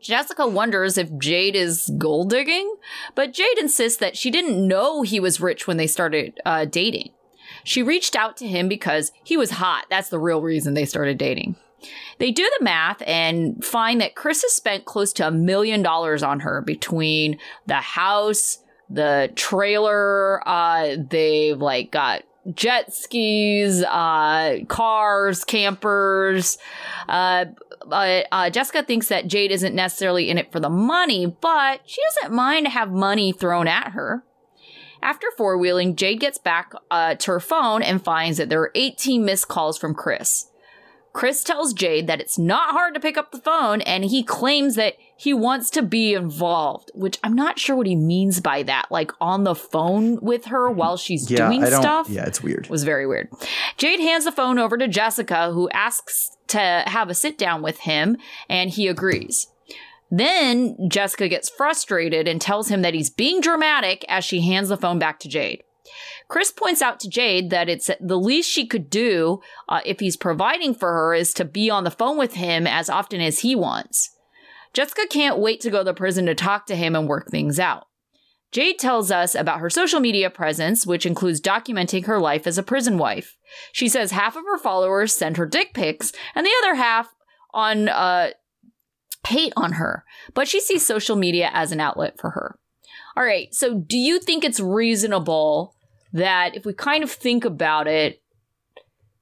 [0.00, 2.76] Jessica wonders if Jade is gold digging,
[3.16, 7.10] but Jade insists that she didn't know he was rich when they started uh, dating.
[7.64, 9.86] She reached out to him because he was hot.
[9.90, 11.56] That's the real reason they started dating.
[12.18, 16.22] They do the math and find that Chris has spent close to a million dollars
[16.22, 18.58] on her between the house,
[18.90, 22.24] the trailer, uh, they've like got
[22.54, 26.58] jet skis, uh, cars, campers.
[27.08, 27.46] Uh,
[27.90, 32.34] uh, Jessica thinks that Jade isn't necessarily in it for the money, but she doesn't
[32.34, 34.24] mind to have money thrown at her.
[35.02, 38.72] After four wheeling, Jade gets back uh, to her phone and finds that there are
[38.74, 40.46] 18 missed calls from Chris.
[41.12, 44.76] Chris tells Jade that it's not hard to pick up the phone and he claims
[44.76, 48.86] that he wants to be involved, which I'm not sure what he means by that.
[48.90, 52.64] Like on the phone with her while she's Yeah, doing stuff Yeah, it's weird.
[52.64, 53.28] It was very weird.
[53.76, 57.80] Jade hands the phone over to Jessica, who asks to have a sit down with
[57.80, 58.16] him,
[58.48, 59.46] and he agrees.
[60.10, 64.78] Then Jessica gets frustrated and tells him that he's being dramatic as she hands the
[64.78, 65.64] phone back to Jade.
[66.28, 70.16] Chris points out to Jade that it's the least she could do uh, if he's
[70.16, 73.54] providing for her is to be on the phone with him as often as he
[73.54, 74.16] wants.
[74.72, 77.86] Jessica can't wait to go to prison to talk to him and work things out.
[78.52, 82.64] Jade tells us about her social media presence, which includes documenting her life as a
[82.64, 83.36] prison wife.
[83.72, 87.14] She says half of her followers send her dick pics, and the other half
[87.54, 88.30] on uh,
[89.26, 90.04] hate on her.
[90.34, 92.58] But she sees social media as an outlet for her.
[93.16, 95.74] All right, so do you think it's reasonable
[96.12, 98.20] that if we kind of think about it,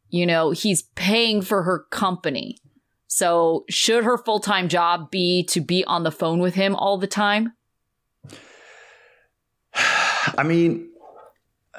[0.09, 2.57] you know, he's paying for her company?
[3.09, 6.99] So should her full time job be to be on the phone with him all
[6.99, 7.55] the time?
[9.75, 10.91] I mean,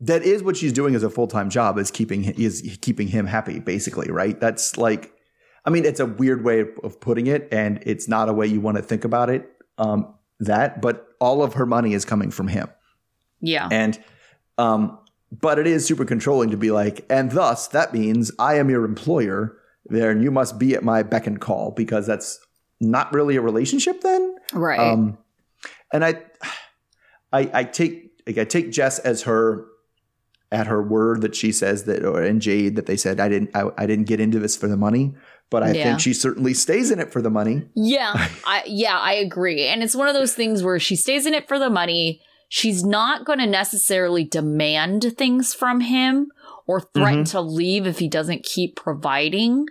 [0.00, 3.26] that is what she's doing as a full time job is keeping is keeping him
[3.26, 4.38] happy, basically, right?
[4.40, 5.12] That's like,
[5.64, 8.60] I mean, it's a weird way of putting it, and it's not a way you
[8.60, 9.48] want to think about it.
[9.78, 12.68] Um, that, but all of her money is coming from him,
[13.40, 13.68] Yeah.
[13.70, 13.98] and
[14.58, 14.98] um,
[15.30, 18.84] but it is super controlling to be like, and thus that means I am your
[18.84, 19.56] employer
[19.86, 22.38] there, and you must be at my beck and call because that's
[22.80, 24.36] not really a relationship then.
[24.52, 24.78] Right.
[24.78, 25.18] Um,
[25.92, 26.22] and I,
[27.32, 29.66] I, I take like I take Jess as her
[30.50, 33.50] at her word that she says that, or and Jade that they said I didn't
[33.54, 35.14] I, I didn't get into this for the money,
[35.50, 35.84] but I Yeah.
[35.84, 37.62] think she certainly stays in it for the money.
[37.74, 38.12] Yeah,
[38.44, 39.66] I yeah, I agree.
[39.66, 42.20] And it's one of those things where she stays in it for the money.
[42.48, 46.28] She's not going to necessarily demand things from him
[46.72, 47.30] or threaten mm-hmm.
[47.30, 49.66] to leave if he doesn't keep providing,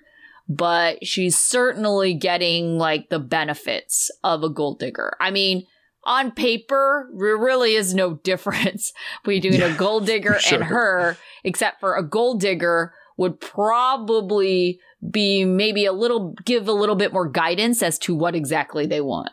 [0.47, 5.13] but she's certainly getting like the benefits of a gold digger.
[5.19, 5.65] I mean,
[6.03, 10.59] on paper, there really is no difference between a gold digger sure.
[10.59, 16.71] and her, except for a gold digger would probably be maybe a little give a
[16.71, 19.31] little bit more guidance as to what exactly they want.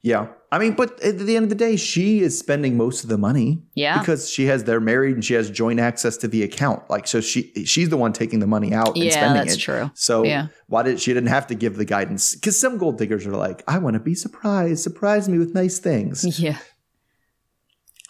[0.00, 3.10] Yeah, I mean, but at the end of the day, she is spending most of
[3.10, 3.62] the money.
[3.74, 3.98] Yeah.
[3.98, 6.88] because she has they're married and she has joint access to the account.
[6.88, 9.60] Like, so she she's the one taking the money out and Yeah, spending that's it.
[9.60, 9.90] true.
[9.94, 10.46] So Yeah.
[10.68, 12.34] why did she didn't have to give the guidance?
[12.34, 15.78] Because some gold diggers are like, I want to be surprised, surprise me with nice
[15.78, 16.38] things.
[16.40, 16.56] Yeah.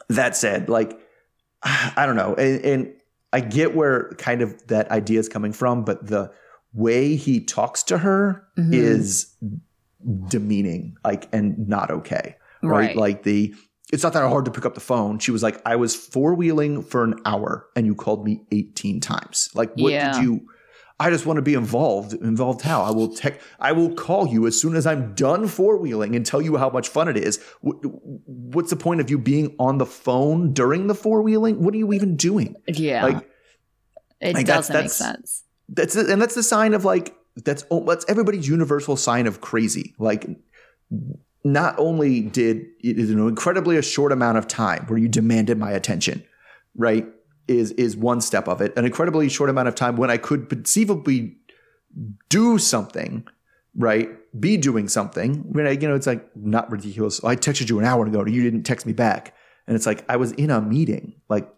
[0.09, 0.99] that said, like
[1.63, 2.95] I don't know, and, and
[3.33, 6.31] I get where kind of that idea is coming from, but the
[6.73, 8.73] way he talks to her Mhm.
[8.73, 9.35] is
[10.29, 12.89] demeaning, like and not okay, right?
[12.89, 12.97] Right.
[12.97, 13.55] Like the
[13.93, 15.19] it's not that hard to pick up the phone.
[15.19, 19.01] She was like, I was four wheeling for an hour, and you called me eighteen
[19.01, 19.49] times.
[19.55, 20.13] Like, what Yeah.
[20.13, 20.47] did you?
[21.01, 22.13] I just want to be involved.
[22.13, 22.83] Involved how?
[22.83, 23.41] I will tech.
[23.61, 26.71] I will call you as soon as I'm done four wheeling and tell you how
[26.71, 27.39] much fun it is.
[27.63, 27.77] Wh-
[28.27, 31.63] What's the point of you being on the phone during the four wheeling?
[31.63, 32.57] What are you even doing?
[32.67, 33.05] Yeah.
[33.05, 33.31] Like
[34.21, 35.45] it like, that's- doesn't make that's- sense.
[35.69, 39.95] that's and that's the sign of like that's that's everybody's universal sign of crazy.
[39.99, 40.27] Like
[41.45, 45.59] not only did it is an incredibly a short amount of time where you demanded
[45.59, 46.25] my attention,
[46.77, 47.07] right?
[47.47, 48.77] Is is one step of it.
[48.77, 51.37] An incredibly short amount of time when I could conceivably
[52.29, 53.27] do something,
[53.77, 54.11] right?
[54.39, 55.37] Be doing something.
[55.53, 57.23] When I, you know, it's like not ridiculous.
[57.25, 59.35] I texted you an hour ago, and you didn't text me back,
[59.67, 61.15] and it's like I was in a meeting.
[61.31, 61.49] Like,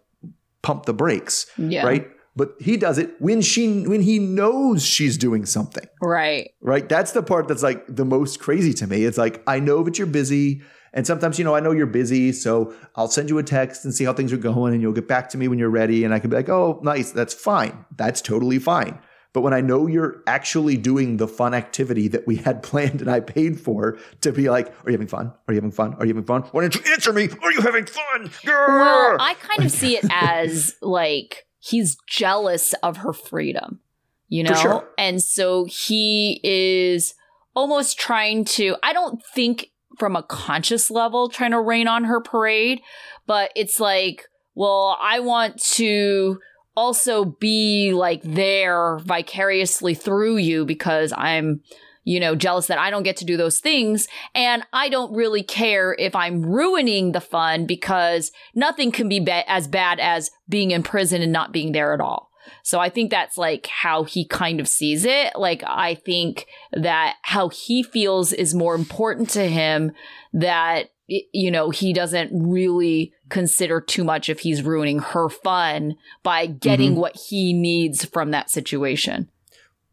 [0.61, 1.85] pump the brakes, Yeah.
[1.85, 2.07] right?
[2.35, 6.51] But he does it when she when he knows she's doing something, Right.
[6.61, 6.87] right?
[6.87, 9.03] That's the part that's like the most crazy to me.
[9.03, 10.61] It's like I know that you're busy,
[10.93, 13.93] and sometimes you know I know you're busy, so I'll send you a text and
[13.93, 16.13] see how things are going, and you'll get back to me when you're ready, and
[16.13, 18.97] I can be like, oh, nice, that's fine, that's totally fine.
[19.33, 23.09] But when I know you're actually doing the fun activity that we had planned and
[23.09, 25.33] I paid for to be like, are you having fun?
[25.47, 25.93] Are you having fun?
[25.95, 26.41] Are you having fun?
[26.51, 27.29] Why don't you answer me?
[27.43, 28.29] Are you having fun?
[28.45, 33.79] Well, I kind of see it as like he's jealous of her freedom,
[34.27, 34.55] you know?
[34.55, 34.89] sure.
[34.97, 37.13] And so he is
[37.55, 42.19] almost trying to, I don't think from a conscious level trying to rain on her
[42.19, 42.81] parade,
[43.27, 46.39] but it's like, well, I want to
[46.75, 51.61] also be like there vicariously through you because I'm
[52.03, 54.07] you know, jealous that I don't get to do those things.
[54.33, 59.49] And I don't really care if I'm ruining the fun because nothing can be ba-
[59.49, 62.29] as bad as being in prison and not being there at all.
[62.63, 65.35] So I think that's like how he kind of sees it.
[65.35, 69.91] Like, I think that how he feels is more important to him
[70.33, 76.47] that, you know, he doesn't really consider too much if he's ruining her fun by
[76.47, 76.99] getting Mm-hmm.
[76.99, 79.29] what he needs from that situation.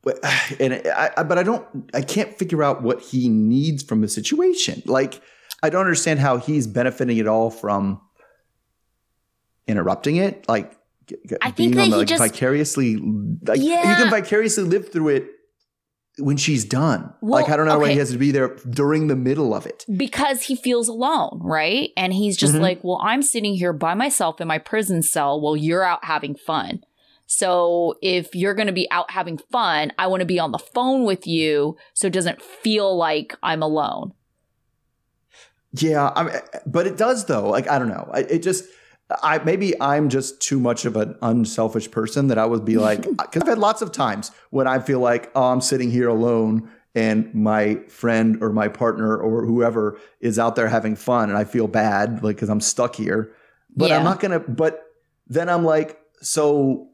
[0.09, 0.19] But
[0.61, 4.09] and I, I- but I don't I can't figure out what he needs from the
[4.09, 4.83] situation.
[4.87, 5.21] Like
[5.63, 8.01] I don't understand how he's benefiting at all from
[9.67, 10.49] interrupting it.
[10.49, 10.77] Like
[11.43, 12.97] I think that on the, he like, just- vicariously
[13.47, 13.97] like you Yeah.
[13.97, 15.27] can vicariously live through it
[16.19, 17.13] when she's done.
[17.23, 19.67] Well, like I don't know why he has to be there during the middle of
[19.67, 19.85] it.
[19.97, 21.91] because he feels alone, right?
[21.97, 22.61] And he's just Mhm.
[22.61, 26.35] like, well, I'm sitting here by myself in my prison cell while you're out having
[26.35, 26.81] fun.
[27.31, 30.59] So if you're going to be out having fun, I want to be on the
[30.59, 34.15] phone with you so it doesn't feel like I'm alone.
[35.75, 37.47] Yeah, I mean, but it does though.
[37.47, 38.11] Like I don't know.
[38.15, 38.65] It just
[39.23, 43.03] I maybe I'm just too much of an unselfish person that I would be like
[43.03, 46.71] because I've had lots of times when I feel like oh I'm sitting here alone
[46.95, 51.45] and my friend or my partner or whoever is out there having fun and I
[51.45, 53.35] feel bad like because I'm stuck here.
[53.77, 53.99] But Yeah.
[53.99, 54.41] I'm not gonna.
[54.41, 54.83] But
[55.27, 56.87] then I'm like so.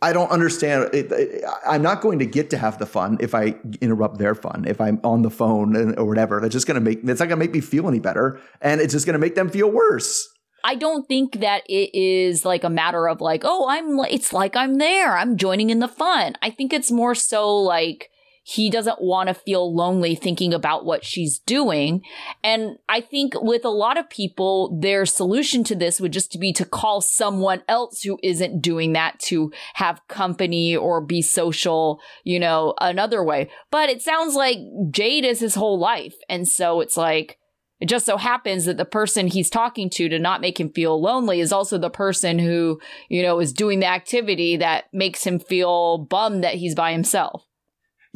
[0.00, 0.90] I don't understand.
[0.94, 4.34] It, it, I'm not going to get to have the fun if I interrupt their
[4.34, 4.64] fun.
[4.66, 6.98] If I'm on the phone or whatever, that's just going to make.
[6.98, 9.34] It's not going to make me feel any better, and it's just going to make
[9.34, 10.28] them feel worse.
[10.64, 14.56] I don't think that it is like a matter of like, oh, I'm it's like
[14.56, 15.16] I'm there.
[15.16, 16.34] I'm joining in the fun.
[16.42, 18.10] I think it's more so like
[18.50, 22.00] he doesn't want to feel lonely thinking about what she's doing.
[22.42, 26.54] And I think with a lot of people, their solution to this would just be
[26.54, 32.40] to call someone else who isn't doing that to have company or be social, you
[32.40, 33.50] know, another way.
[33.70, 34.56] But it sounds like
[34.90, 36.14] Jade is his whole life.
[36.30, 37.36] And so it's like,
[37.80, 40.98] it just so happens that the person he's talking to to not make him feel
[40.98, 42.80] lonely is also the person who,
[43.10, 47.44] you know, is doing the activity that makes him feel bummed that he's by himself.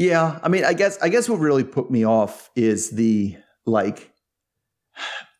[0.03, 4.11] Yeah, I mean, I guess I guess what really put me off is the like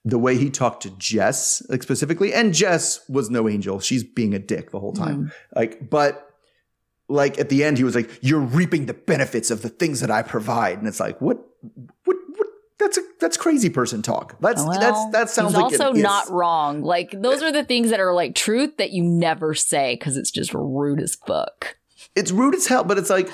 [0.05, 3.81] the way he talked to Jess, like specifically, and Jess was no angel.
[3.81, 5.17] She's being a dick the whole time.
[5.17, 5.59] Mm-hmm.
[5.59, 6.29] Like, but
[7.09, 10.13] like at the end, he was like, "You're reaping the benefits of the things that
[10.13, 11.39] I provide," and it's like, what,
[12.05, 12.47] what, what?
[12.79, 14.41] That's a that's crazy person talk.
[14.41, 16.83] That's that's that sounds like also not wrong.
[16.83, 20.31] Like those are the things that are like truth that you never say because it's
[20.31, 21.79] just rude as fuck.
[22.15, 23.29] it's rude as hell, but it's like,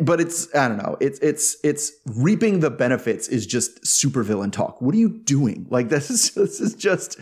[0.00, 0.96] but it's I don't know.
[1.00, 4.80] It's it's it's reaping the benefits is just supervillain talk.
[4.80, 5.66] What are you doing?
[5.70, 7.18] Like this is this is just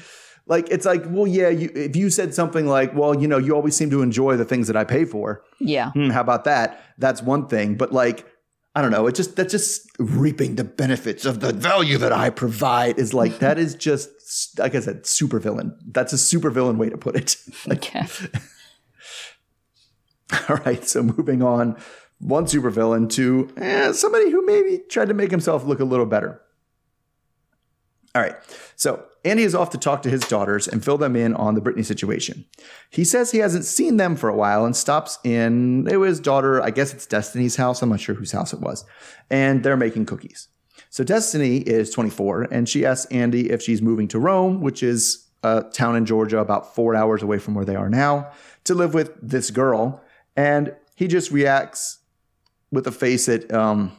[0.46, 1.48] like it's like well yeah.
[1.48, 4.44] You, if you said something like well you know you always seem to enjoy the
[4.44, 5.42] things that I pay for.
[5.60, 5.90] Yeah.
[5.92, 6.80] Hmm, how about that?
[6.98, 7.76] That's one thing.
[7.76, 8.26] But like
[8.74, 9.06] I don't know.
[9.06, 13.40] It just that's just reaping the benefits of the value that I provide is like
[13.40, 14.08] that is just
[14.58, 15.76] like I said supervillain.
[15.86, 17.36] That's a supervillain way to put it.
[17.66, 18.06] Like, Okay.
[20.48, 21.76] all right, so moving on,
[22.22, 26.40] one supervillain to eh, somebody who maybe tried to make himself look a little better.
[28.14, 28.36] All right,
[28.76, 31.62] so Andy is off to talk to his daughters and fill them in on the
[31.62, 32.44] Britney situation.
[32.90, 36.62] He says he hasn't seen them for a while and stops in it was daughter,
[36.62, 37.80] I guess it's Destiny's house.
[37.80, 38.84] I'm not sure whose house it was,
[39.30, 40.48] and they're making cookies.
[40.90, 45.26] So Destiny is 24, and she asks Andy if she's moving to Rome, which is
[45.42, 48.30] a town in Georgia about four hours away from where they are now,
[48.64, 50.02] to live with this girl.
[50.36, 51.98] And he just reacts
[52.72, 53.92] with a face that, um,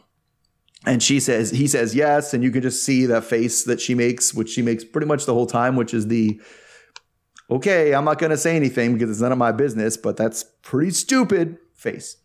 [0.86, 3.96] and she says, he says yes, and you can just see that face that she
[3.96, 6.42] makes, which she makes pretty much the whole time, which is the,
[7.50, 10.44] okay, I'm not going to say anything because it's none of my business, but that's
[10.62, 12.18] pretty stupid face.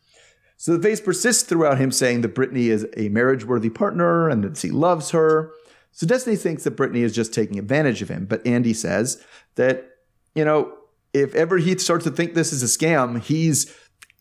[0.57, 4.43] So the face persists throughout him saying that Brittany is a marriage worthy partner and
[4.43, 5.53] that he loves her.
[5.93, 8.27] So Destiny thinks that Brittany is just taking advantage of him.
[8.27, 9.89] But Andy says that,
[10.35, 10.77] you know,
[11.15, 13.73] if ever he starts to think this is a scam, he's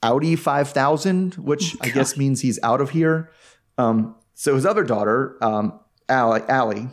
[0.04, 3.32] Audi 5000, which I guess means he's out of here.
[3.78, 5.80] Um, so his other daughter, um,
[6.10, 6.90] Allie, Allie,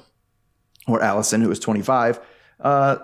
[0.86, 2.20] or Allison, who is 25,
[2.60, 2.96] uh,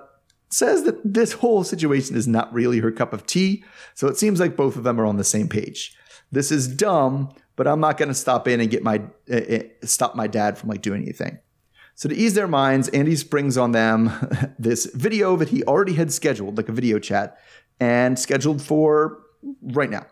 [0.48, 3.64] says that this whole situation is not really her cup of tea.
[3.94, 5.96] So it seems like both of them are on the same page.
[6.32, 9.40] This is dumb, but I'm not going to stop in and get my uh,
[9.82, 11.38] stop my dad from like doing anything.
[11.94, 14.10] So to ease their minds, Andy springs on them
[14.58, 17.38] this video that he already had scheduled, like a video chat,
[17.78, 19.20] and scheduled for
[19.62, 20.06] right now.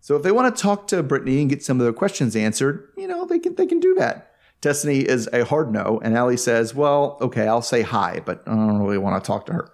[0.00, 2.88] So if they want to talk to Brittany and get some of their questions answered,
[2.96, 4.32] you know, they can they can do that.
[4.60, 8.50] Destiny is a hard no, and Allie says, "Well, okay, I'll say hi, but I
[8.50, 9.70] don't really want to talk to her."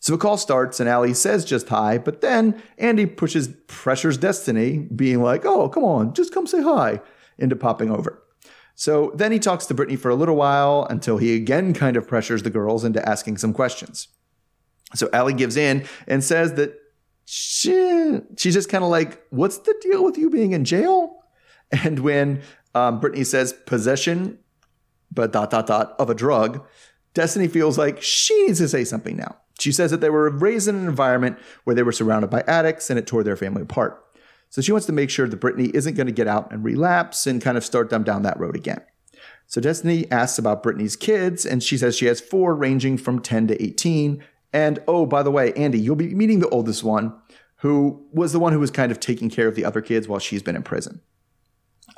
[0.00, 4.88] So the call starts, and Allie says just hi, but then Andy pushes pressures Destiny,
[4.94, 7.00] being like, "Oh, come on, just come say hi,"
[7.38, 8.22] into popping over.
[8.74, 12.06] So then he talks to Brittany for a little while until he again kind of
[12.06, 14.08] pressures the girls into asking some questions.
[14.94, 16.77] So Allie gives in and says that
[17.30, 21.14] she, she's just kind of like, What's the deal with you being in jail?
[21.70, 22.40] And when
[22.74, 24.38] um, Brittany says possession,
[25.12, 26.66] but dot, dot, dot, of a drug,
[27.12, 29.36] Destiny feels like she needs to say something now.
[29.58, 32.88] She says that they were raised in an environment where they were surrounded by addicts
[32.88, 34.02] and it tore their family apart.
[34.48, 37.26] So she wants to make sure that Brittany isn't going to get out and relapse
[37.26, 38.80] and kind of start them down that road again.
[39.46, 43.48] So Destiny asks about Brittany's kids, and she says she has four ranging from 10
[43.48, 47.14] to 18, and oh, by the way, Andy, you'll be meeting the oldest one,
[47.56, 50.20] who was the one who was kind of taking care of the other kids while
[50.20, 51.00] she's been in prison.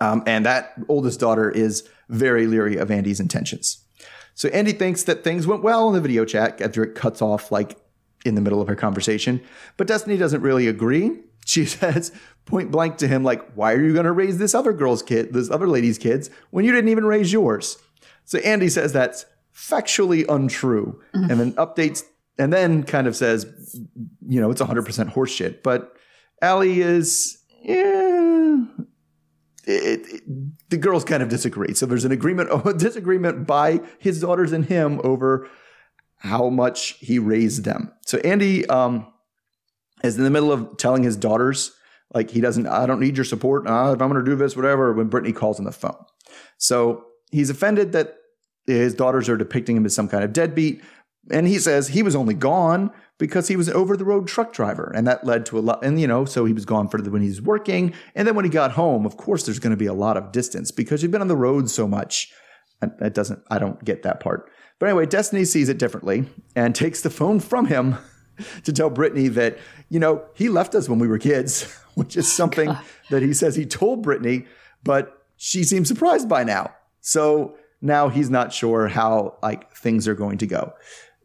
[0.01, 3.85] Um, and that oldest daughter is very leery of Andy's intentions.
[4.35, 7.53] So Andy thinks that things went well in the video chat after it cuts off
[7.53, 7.79] like
[8.25, 9.41] in the middle of her conversation.
[9.77, 11.19] But Destiny doesn't really agree.
[11.45, 12.13] She says
[12.47, 15.33] point blank to him, like, why are you going to raise this other girl's kid,
[15.33, 17.79] this other lady's kids, when you didn't even raise yours?
[18.25, 21.31] So Andy says that's factually untrue mm-hmm.
[21.31, 22.05] and then updates
[22.41, 23.45] and then kind of says,
[24.27, 25.63] you know, it's 100% horseshit.
[25.63, 25.95] But
[26.41, 28.65] Allie is, yeah,
[29.67, 31.75] it, it, the girls kind of disagree.
[31.75, 35.51] So there's an agreement, a disagreement by his daughters and him over
[36.17, 37.93] how much he raised them.
[38.07, 39.13] So Andy um,
[40.03, 41.73] is in the middle of telling his daughters,
[42.15, 43.67] like, he doesn't, I don't need your support.
[43.67, 46.07] Uh, if I'm going to do this, whatever, when Brittany calls on the phone.
[46.57, 48.17] So he's offended that
[48.67, 50.81] his daughters are depicting him as some kind of deadbeat,
[51.31, 52.91] and he says he was only gone
[53.21, 54.93] because he was an over the road truck driver.
[54.95, 55.85] And that led to a lot.
[55.85, 57.93] And, you know, so he was gone for the, when he's working.
[58.15, 60.33] And then when he got home, of course, there's going to be a lot of
[60.33, 62.33] distance because you've been on the road so much.
[62.81, 64.51] And that doesn't, I don't get that part.
[64.79, 66.25] But anyway, Destiny sees it differently
[66.57, 67.99] and takes the phone from him
[68.65, 69.59] to tell Brittany that,
[69.91, 72.83] you know, he left us when we were kids, which is something God.
[73.11, 74.47] that he says he told Brittany,
[74.83, 76.75] but she seems surprised by now.
[77.03, 80.73] So now he's not sure how like things are going to go.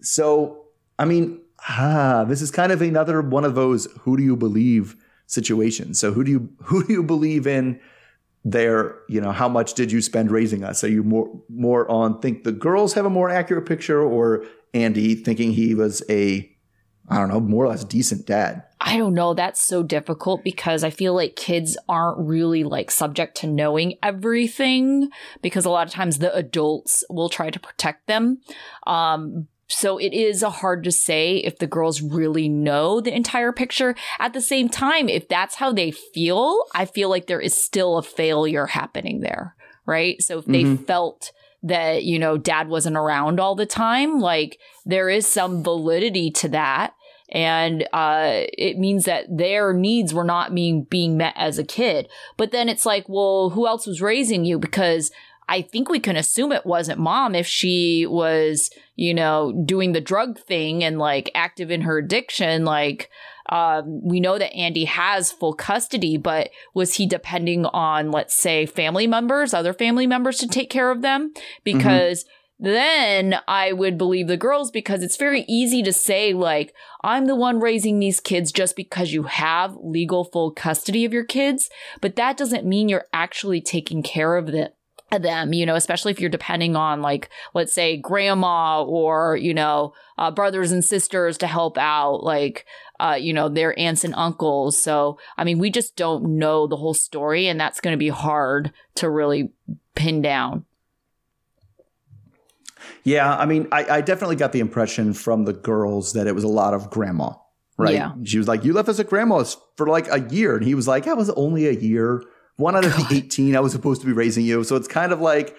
[0.05, 0.65] So,
[0.99, 4.95] I mean, ah, this is kind of another one of those who do you believe
[5.27, 5.99] situations.
[5.99, 7.79] So who do you who do you believe in
[8.47, 10.83] there, you know, how much did you spend raising us?
[10.83, 15.15] Are you more more on think the girls have a more accurate picture or Andy
[15.15, 16.51] thinking he was a
[17.07, 18.63] I don't know, more or less decent dad.
[18.81, 19.33] I don't know.
[19.33, 25.09] That's so difficult because I feel like kids aren't really like subject to knowing everything
[25.41, 28.41] because a lot of times the adults will try to protect them.
[28.87, 33.95] Um, so it is hard to say if the girls really know the entire picture.
[34.19, 37.97] At the same time, if that's how they feel, I feel like there is still
[37.97, 40.21] a failure happening there, right?
[40.21, 40.83] So if they mm-hmm.
[40.83, 41.31] felt
[41.63, 46.49] that, you know, dad wasn't around all the time, like there is some validity to
[46.49, 46.93] that.
[47.29, 52.07] And uh, it means that their needs were not being being met as a kid.
[52.37, 54.59] But then it's like, well, who else was raising you?
[54.59, 55.09] Because
[55.47, 60.01] I think we can assume it wasn't mom if she was, you know, doing the
[60.01, 62.65] drug thing and like active in her addiction.
[62.65, 63.09] Like,
[63.49, 68.65] um, we know that Andy has full custody, but was he depending on, let's say,
[68.65, 71.31] family members, other family members to take care of them?
[71.63, 72.71] Because mm-hmm.
[72.71, 77.35] then I would believe the girls because it's very easy to say, like, I'm the
[77.35, 81.69] one raising these kids just because you have legal full custody of your kids.
[82.01, 84.69] But that doesn't mean you're actually taking care of them
[85.19, 89.93] them, you know, especially if you're depending on like, let's say grandma or, you know,
[90.17, 92.65] uh, brothers and sisters to help out, like,
[92.99, 94.81] uh, you know, their aunts and uncles.
[94.81, 98.09] So, I mean, we just don't know the whole story and that's going to be
[98.09, 99.51] hard to really
[99.95, 100.65] pin down.
[103.03, 103.35] Yeah.
[103.35, 106.49] I mean, I, I definitely got the impression from the girls that it was a
[106.49, 107.31] lot of grandma,
[107.77, 107.93] right?
[107.93, 108.13] Yeah.
[108.23, 110.55] She was like, you left us at grandma's for like a year.
[110.55, 112.23] And he was like, that was only a year
[112.57, 113.09] one out of God.
[113.09, 114.63] the 18 I was supposed to be raising you.
[114.63, 115.55] So it's kind of like,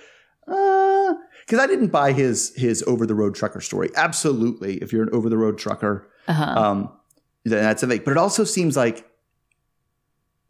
[0.49, 3.91] uh, because I didn't buy his his over the road trucker story.
[3.97, 6.45] Absolutely, if you're an over the road trucker, uh-huh.
[6.45, 6.91] um,
[7.45, 8.03] that's a thing.
[8.05, 9.09] But it also seems like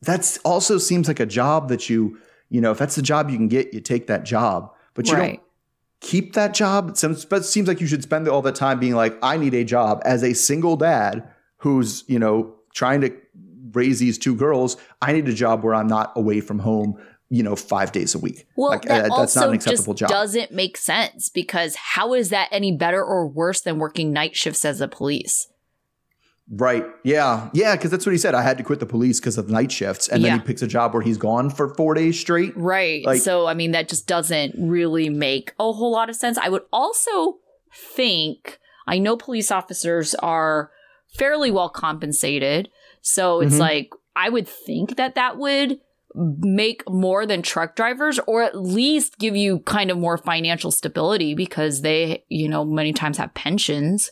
[0.03, 2.19] that's also seems like a job that you
[2.49, 4.73] you know if that's the job you can get, you take that job.
[4.95, 5.33] But you right.
[5.35, 5.47] don't
[6.01, 6.91] keep that job.
[6.91, 9.37] It seems, but it seems like you should spend all that time being like, I
[9.37, 11.29] need a job as a single dad
[11.59, 13.11] who's, you know, trying to
[13.73, 14.77] raise these two girls.
[15.03, 16.99] I need a job where I'm not away from home,
[17.29, 18.47] you know, five days a week.
[18.57, 20.09] Well, Like, that uh, that's not an acceptable just job.
[20.11, 24.65] doesn't make sense because how is that any better or worse than working night shifts
[24.65, 25.49] as a police?
[26.49, 26.85] Right.
[27.03, 27.51] Yeah.
[27.55, 27.75] Yeah.
[27.75, 28.33] Because that's what he said.
[28.37, 30.07] I had to quit the police because of night shifts.
[30.07, 30.39] And then Yeah.
[30.39, 32.57] he picks a job where he's gone for four days straight.
[32.57, 33.05] Right.
[33.05, 36.39] Like- so, I mean, that just doesn't really make a whole lot of sense.
[36.39, 37.39] I would also
[37.75, 40.71] think, I know police officers are
[41.19, 42.69] fairly well compensated.
[43.09, 43.61] So it's Mhm.
[43.61, 45.79] like, I would think that that would
[46.17, 51.33] make more than truck drivers or at least give you kind of more financial stability
[51.33, 54.11] because they, you know, many times have pensions.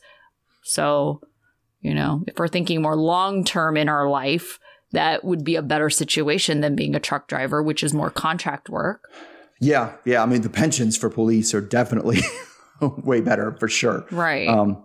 [0.62, 1.20] So,
[1.80, 4.61] you know, if we're thinking more long term in our life,
[4.92, 8.68] that would be a better situation than being a truck driver, which is more contract
[8.68, 9.11] work.
[9.61, 9.95] Yeah.
[10.05, 10.22] Yeah.
[10.22, 12.20] I mean, the pensions for police are definitely
[12.80, 14.07] way better for sure.
[14.12, 14.47] Right.
[14.47, 14.84] Um,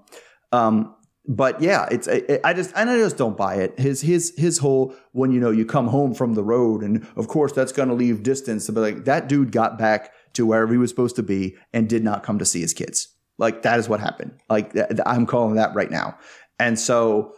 [0.51, 0.95] um,
[1.31, 3.79] but yeah, it's I, I just and I just don't buy it.
[3.79, 7.27] His his his whole when you know you come home from the road, and of
[7.27, 8.67] course that's going to leave distance.
[8.67, 12.03] But like that dude got back to wherever he was supposed to be and did
[12.03, 13.07] not come to see his kids.
[13.37, 14.39] Like that is what happened.
[14.49, 16.17] Like th- I'm calling that right now.
[16.57, 17.35] And so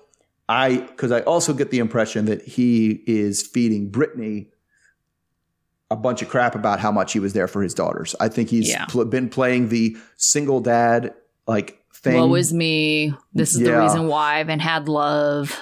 [0.48, 4.48] I because I also get the impression that he is feeding Brittany
[5.90, 8.16] a bunch of crap about how much he was there for his daughters.
[8.22, 8.86] I think he's Yeah.
[8.86, 11.14] pl- been playing the single dad
[11.46, 12.16] like thing.
[12.16, 13.14] Woe is me.
[13.34, 15.58] This is the reason why I haven't had love.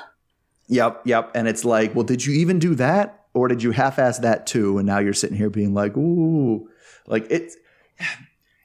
[0.68, 1.32] Yep, yep.
[1.34, 3.26] And it's like, well, did you even do that?
[3.34, 4.78] Or did you half ass that too?
[4.78, 6.70] And now you're sitting here being like, ooh.
[7.08, 7.56] Like it's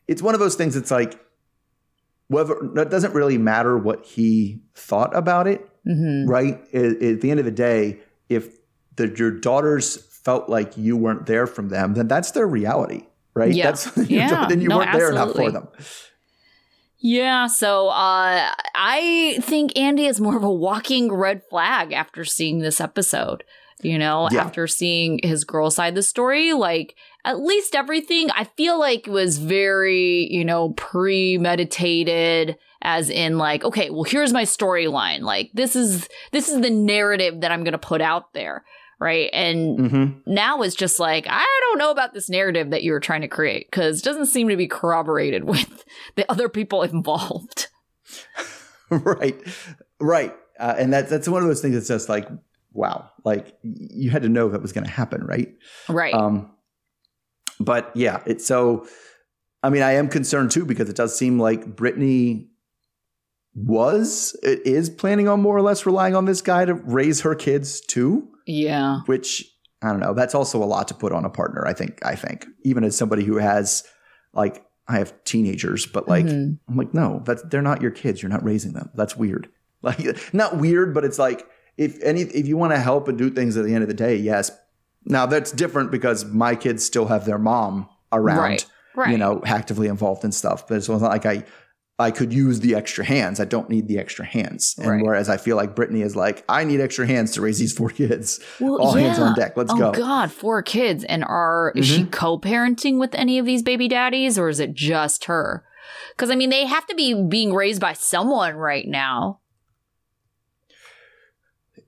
[0.08, 1.18] it's one of those things it's like
[2.28, 6.60] whether it doesn't really matter what he thought about it, hmm right?
[6.74, 8.56] At, at the end of the day, if
[8.96, 13.52] the, your daughters felt like you weren't there from them, then that's their reality, right?
[13.54, 13.66] Yeah.
[13.66, 14.46] That's Yeah.
[14.48, 15.68] then you No, weren't there enough for them.
[17.06, 22.60] Yeah, so uh, I think Andy is more of a walking red flag after seeing
[22.60, 23.44] this episode.
[23.82, 24.40] You know, Yeah.
[24.40, 26.94] after seeing his girl side of the story, like
[27.26, 33.90] at least everything I feel like was very, you know, premeditated as in like, okay,
[33.90, 35.20] well here's my storyline.
[35.20, 38.64] Like this is this is the narrative that I'm going to put out there,
[39.04, 39.30] right?
[39.32, 43.00] And hmm now it's just like I don't know about this narrative that you were
[43.00, 45.84] trying to create because it doesn't seem to be corroborated with
[46.16, 47.68] the other people involved.
[48.90, 49.40] right
[50.00, 52.28] right uh, and that's that's one of those things that's just like
[52.72, 55.54] wow like you had to know that was going to happen right
[55.88, 56.12] Right.
[56.14, 56.50] um
[57.58, 58.86] but yeah it's so
[59.62, 62.50] i mean i am concerned too because it does seem like brittany
[63.54, 67.34] was it is planning on more or less relying on this guy to raise her
[67.34, 69.00] kids too yeah.
[69.06, 69.44] which
[69.82, 72.14] i don't know that's also a lot to put on a partner i think i
[72.14, 73.84] think even as somebody who has
[74.32, 76.58] like i have teenagers but like Mhm.
[76.68, 78.22] I'm like, no, that's they're not your kids.
[78.22, 78.90] You're not raising them.
[78.94, 79.48] That's weird.
[79.82, 83.28] Like, not weird, but it's like if any if you want to help and do
[83.30, 84.50] things at the end of the day, yes.
[85.04, 88.66] Now that's different because my kids still have their mom around, Right.
[88.94, 89.10] Right.
[89.10, 90.66] you know, actively involved in stuff.
[90.66, 91.44] But it's not like I
[91.98, 93.38] I could use the extra hands.
[93.38, 94.74] I don't need the extra hands.
[94.78, 95.02] And Right.
[95.04, 97.90] whereas I feel like Brittany is like, I need extra hands to raise these four
[97.90, 98.40] kids.
[98.58, 99.56] Well, All hands on deck.
[99.56, 99.92] Let's oh go.
[99.92, 100.00] Mm-hmm.
[100.00, 104.48] God, four kids, and are is she co-parenting with any of these baby daddies, or
[104.48, 105.64] is it just her?
[106.10, 109.40] Because I mean, they have to be being raised by someone right now.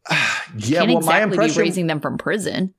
[0.58, 2.72] Yeah, well, my exactly be impression raising them from prison.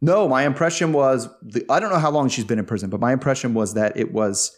[0.00, 3.00] No, my impression was the, I don't know how long she's been in prison, but
[3.00, 4.56] my impression was that it was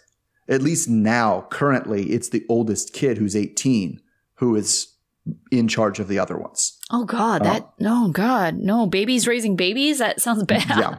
[0.48, 4.00] at least now, currently, it's the oldest kid who's 18
[4.36, 4.88] who is
[5.52, 6.78] in charge of the other ones.
[6.90, 7.44] Oh God, Oh.
[7.44, 9.98] that uh, no God, no babies raising babies.
[9.98, 10.64] That sounds bad.
[10.68, 10.98] Yeah.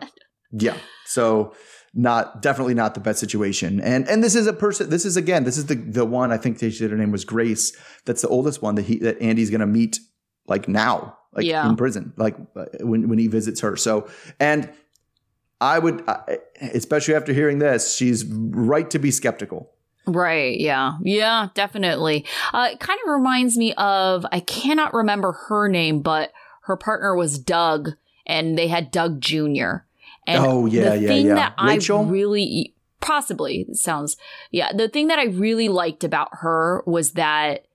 [0.51, 0.77] Yeah.
[1.05, 1.53] So
[1.93, 3.81] not definitely not the best situation.
[3.81, 6.37] And and this is a person this is again, this is the the one I
[6.37, 7.75] think they said her name was Grace.
[8.05, 9.99] That's the oldest one that he that Andy's going to meet
[10.47, 11.67] like now, like Yeah.
[11.67, 12.35] in prison, like
[12.79, 13.75] when when he visits her.
[13.75, 14.07] So
[14.39, 14.71] and
[15.63, 16.03] I would,
[16.61, 19.71] especially after hearing this, she's right to be skeptical.
[20.05, 20.59] Right.
[20.59, 20.97] Yeah.
[21.01, 22.25] Yeah, definitely.
[22.53, 26.33] Uh, it kind of reminds me of, I cannot remember her name, but
[26.63, 27.91] her partner was Doug
[28.25, 29.85] and they had Doug Jr.
[30.27, 31.35] And Oh, yeah, the yeah, thing yeah.
[31.35, 31.99] that Rachel?
[32.05, 34.17] I really, possibly sounds,
[34.51, 37.65] yeah, the thing that I really liked about her was that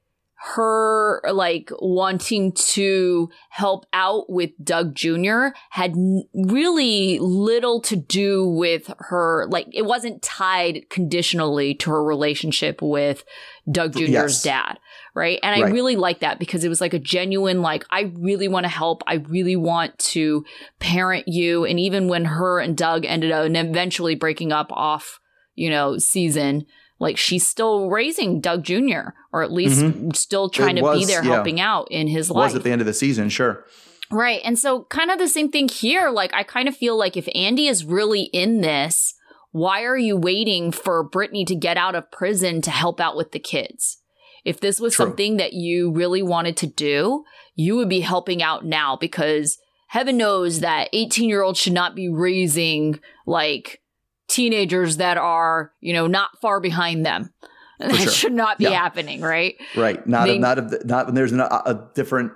[0.40, 5.48] her like wanting to help out with Doug Jr.
[5.70, 12.04] had n- really little to do with her like it wasn't tied conditionally to her
[12.04, 13.24] relationship with
[13.70, 14.42] Doug Jr.'s Yes.
[14.42, 14.78] dad,
[15.14, 15.40] right?
[15.42, 18.64] And I really like that because it was like a genuine like I really want
[18.64, 20.44] to help, I really want to
[20.78, 25.18] parent you and even when her and Doug ended up and eventually breaking up off
[25.56, 26.64] you know, season,
[26.98, 29.10] like she's still raising Doug Jr.
[29.32, 30.86] or at least still trying Mm-hmm.
[30.86, 31.34] It to be there yeah.
[31.34, 32.52] helping out in his Was life.
[32.52, 33.64] Was at the end of the season, sure.
[34.10, 34.40] Right.
[34.44, 36.10] And so, kind of the same thing here.
[36.10, 39.14] Like, I kind of feel like if Andy is really in this,
[39.52, 43.32] why are you waiting for Brittany to get out of prison to help out with
[43.32, 43.98] the kids?
[44.44, 45.06] If this was True.
[45.06, 47.24] something that you really wanted to do,
[47.54, 51.94] you would be helping out now because heaven knows that 18 year olds should not
[51.94, 53.82] be raising like
[54.28, 57.32] teenagers that are, you know, not far behind them.
[57.80, 58.10] That sure.
[58.10, 58.70] should not be Yeah.
[58.70, 59.54] happening, right?
[59.76, 60.04] Right.
[60.04, 62.32] Not They- not of the, not when there's not a different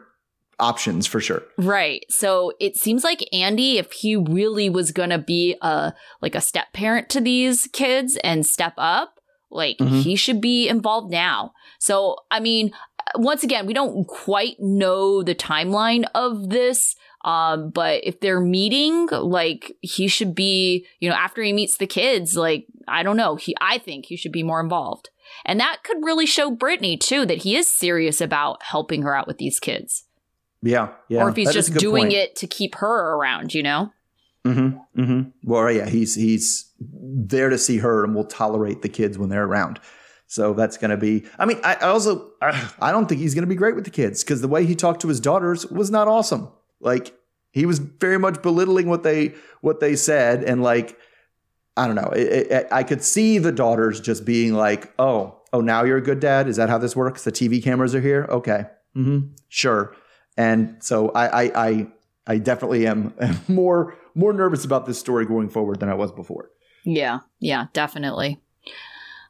[0.61, 1.43] options for sure.
[1.59, 2.05] Right.
[2.09, 6.73] So it seems like Andy, if he really was gonna be a like a step
[6.73, 9.19] parent to these kids and step up,
[9.51, 10.03] like Mhm.
[10.03, 11.53] he should be involved now.
[11.81, 12.71] So I mean,
[13.17, 16.95] once again, we don't quite know the timeline of this.
[17.25, 21.87] Um, but if they're meeting, like he should be, you know, after he meets the
[21.87, 25.11] kids, like I don't know, he I think he should be more involved.
[25.45, 29.27] And that could really show Brittany too that he is serious about helping her out
[29.27, 30.05] with these kids
[30.63, 30.91] Yeah.
[31.09, 31.23] Yeah.
[31.23, 32.15] or if he's that just doing point.
[32.15, 33.93] it to keep her around, you know?
[34.45, 35.01] Mm-hmm.
[35.01, 35.31] Mm-hmm.
[35.45, 39.45] Well, yeah, he's he's there to see her and will tolerate the kids when they're
[39.45, 39.79] around.
[40.27, 41.25] So that's going to be.
[41.39, 43.91] I mean, I, I also I don't think he's going to be great with the
[43.91, 46.49] kids because the way he talked to his daughters was not awesome.
[46.83, 47.15] Like
[47.53, 50.99] he was very much belittling what they what they said, and like
[51.77, 52.11] I don't know.
[52.15, 56.03] It, it, I could see the daughters just being like, "Oh, oh, now you're a
[56.03, 56.49] good dad.
[56.49, 57.25] Is that how this works?
[57.25, 58.27] The TV cameras are here.
[58.29, 58.65] Okay,
[58.97, 59.33] mm-hmm.
[59.49, 59.95] sure."
[60.37, 61.87] And so I, I, I,
[62.27, 63.15] I definitely am
[63.49, 66.51] more more nervous about this story going forward than I was before.
[66.85, 68.41] Yeah, yeah, definitely.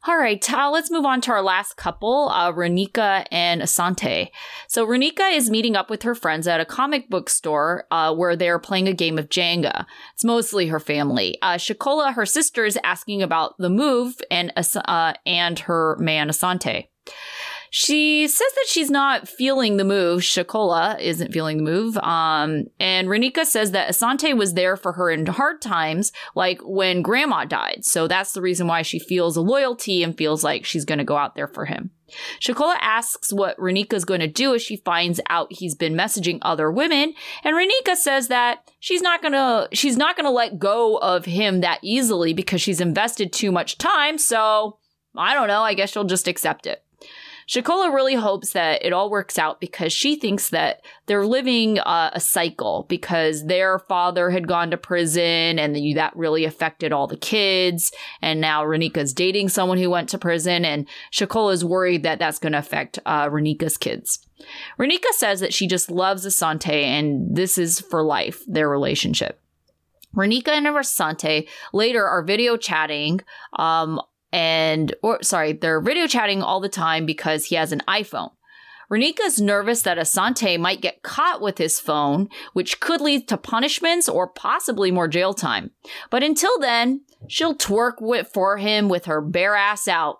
[0.05, 4.27] All right, uh, let's move on to our last couple, uh, Raneka and Asante.
[4.67, 8.35] So Raneka is meeting up with her friends at a comic book store uh, where
[8.35, 9.85] they're playing a game of Jenga.
[10.13, 11.37] It's mostly her family.
[11.41, 16.87] Uh, her sister, is asking about the move and uh, and her man Asante.
[17.75, 20.21] She says that she's not feeling the move.
[20.21, 21.97] Shakola isn't feeling the move.
[21.97, 27.01] Um, and Raneka says that Asante was there for her in hard times, like when
[27.01, 27.79] grandma died.
[27.83, 31.03] So that's the reason why she feels a loyalty and feels like she's going to
[31.03, 31.89] go out there for him.
[32.39, 36.71] Shakola asks what Raneka's going to do as she finds out he's been messaging other
[36.71, 40.97] women, and Raneka says that she's not going to she's not going to let go
[40.97, 44.77] of him that easily because she's invested too much time, so
[45.17, 46.82] I don't know, I guess she'll just accept it.
[47.47, 52.11] Shikola really hopes that it all works out because she thinks that they're living uh,
[52.13, 57.17] a cycle because their father had gone to prison and that really affected all the
[57.17, 57.91] kids.
[58.21, 62.39] And now Raneka's dating someone who went to prison, and Shikola is worried that that's
[62.39, 64.19] going to affect uh, Raneka's kids.
[64.79, 69.39] Raneka says that she just loves Asante and this is for life, their relationship.
[70.15, 73.21] Raneka and Asante later are video chatting
[73.57, 73.99] um,
[74.33, 78.31] and or sorry, they're video chatting all the time because he has an iPhone.
[78.91, 84.09] Raneka's nervous that Asante might get caught with his phone, which could lead to punishments
[84.09, 85.71] or possibly more jail time.
[86.09, 90.19] But until then, she'll twerk with, for him with her bare ass out.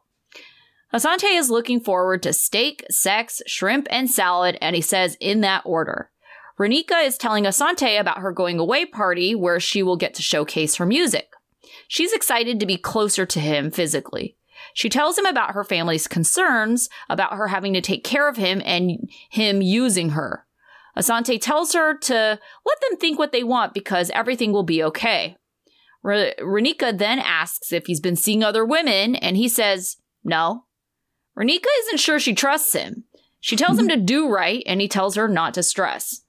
[0.93, 5.63] Asante is looking forward to steak, sex, shrimp, and salad, and he says in that
[5.65, 6.11] order.
[6.59, 10.75] Raneka is telling Asante about her going away party where she will get to showcase
[10.75, 11.32] her music.
[11.87, 14.35] She's excited to be closer to him physically.
[14.73, 18.61] She tells him about her family's concerns about her having to take care of him
[18.65, 20.45] and him using her.
[20.97, 25.37] Asante tells her to let them think what they want because everything will be okay.
[26.03, 30.65] Re- Raneka then asks if he's been seeing other women, and he says no.
[31.37, 33.05] Raneka isn't sure she trusts him.
[33.39, 36.21] She tells him to do right, and he tells her not to stress.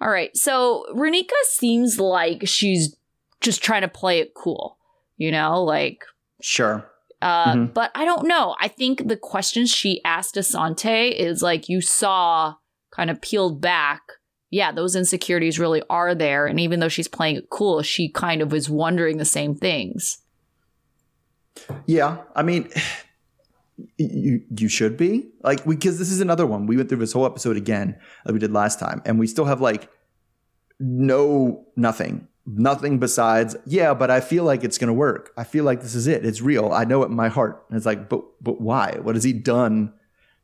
[0.00, 2.96] All right, so Raneka seems like she's
[3.40, 4.78] just trying to play it cool,
[5.22, 5.98] you know, like
[6.40, 6.76] Sure.
[7.22, 7.74] uh, Mhm.
[7.74, 8.56] But I don't know.
[8.60, 12.54] I think the questions she asked Asante is like you saw
[12.90, 14.02] kind of peeled back.
[14.50, 16.46] Yeah, those insecurities really are there.
[16.46, 20.18] And even though she's playing it cool, she kind of is wondering the same things.
[21.86, 22.18] Yeah.
[22.34, 22.68] I mean,
[23.98, 26.66] you you should be like because this is another one.
[26.66, 29.44] We went through this whole episode again like we did last time, and we still
[29.46, 29.88] have like
[30.78, 33.94] no nothing, nothing besides yeah.
[33.94, 35.32] But I feel like it's gonna work.
[35.36, 36.24] I feel like this is it.
[36.24, 36.72] It's real.
[36.72, 37.64] I know it in my heart.
[37.68, 38.98] And it's like, but but why?
[39.00, 39.92] What has he done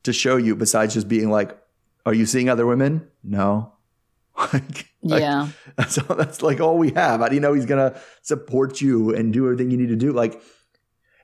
[0.05, 1.59] to show you besides just being like,
[2.07, 3.09] are you seeing other women?
[3.23, 3.73] No.
[4.53, 5.49] like, like, Yeah.
[5.77, 7.21] that's all, that's like all we have.
[7.21, 10.13] How do you know he's gonna support you and do everything you need to do?
[10.13, 10.41] Like,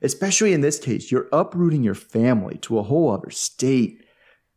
[0.03, 4.04] especially in this case, you're uprooting your family to a whole other state,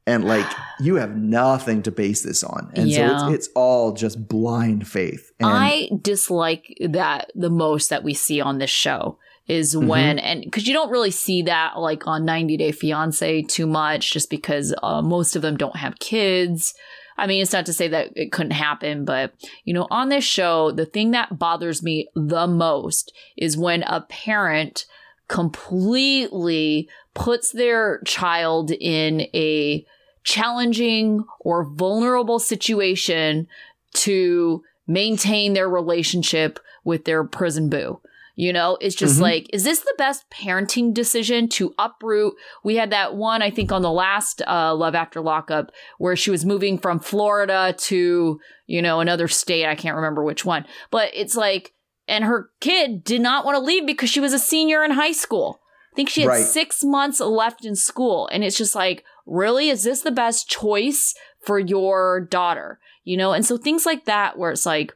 [0.08, 0.48] and like
[0.80, 3.18] you have nothing to base this on, and Yeah.
[3.20, 5.32] so it's it's all just blind faith.
[5.40, 9.88] And I dislike that the most that we see on this show is Mm-hmm.
[9.88, 14.12] when and because you don't really see that like on 90 Day Fiance too much,
[14.12, 16.74] just because uh, most of them don't have kids.
[17.20, 19.34] I mean, it's not to say that it couldn't happen, but
[19.64, 24.02] you know, on this show, the thing that bothers me the most is when a
[24.02, 24.86] parent
[25.28, 29.86] completely puts their child in a
[30.28, 33.48] challenging or vulnerable situation
[33.94, 38.02] to maintain their relationship with their prison boo.
[38.36, 39.22] You know, it's just Mhm.
[39.22, 42.36] like, is this the best parenting decision to uproot?
[42.62, 46.30] We had that one, I think, on the last uh, Love After Lockup where she
[46.30, 49.66] was moving from Florida to, you know, another state.
[49.66, 50.66] I can't remember which one.
[50.92, 51.74] But it's like,
[52.06, 55.14] and her kid did not want to leave because she was a senior in high
[55.14, 55.62] school.
[55.98, 56.46] I think she had Right.
[56.46, 58.30] six months left in school.
[58.32, 59.70] And it's just like, really?
[59.70, 62.80] Is this the best choice for your daughter?
[63.04, 64.94] You know, and so things like that where it's like,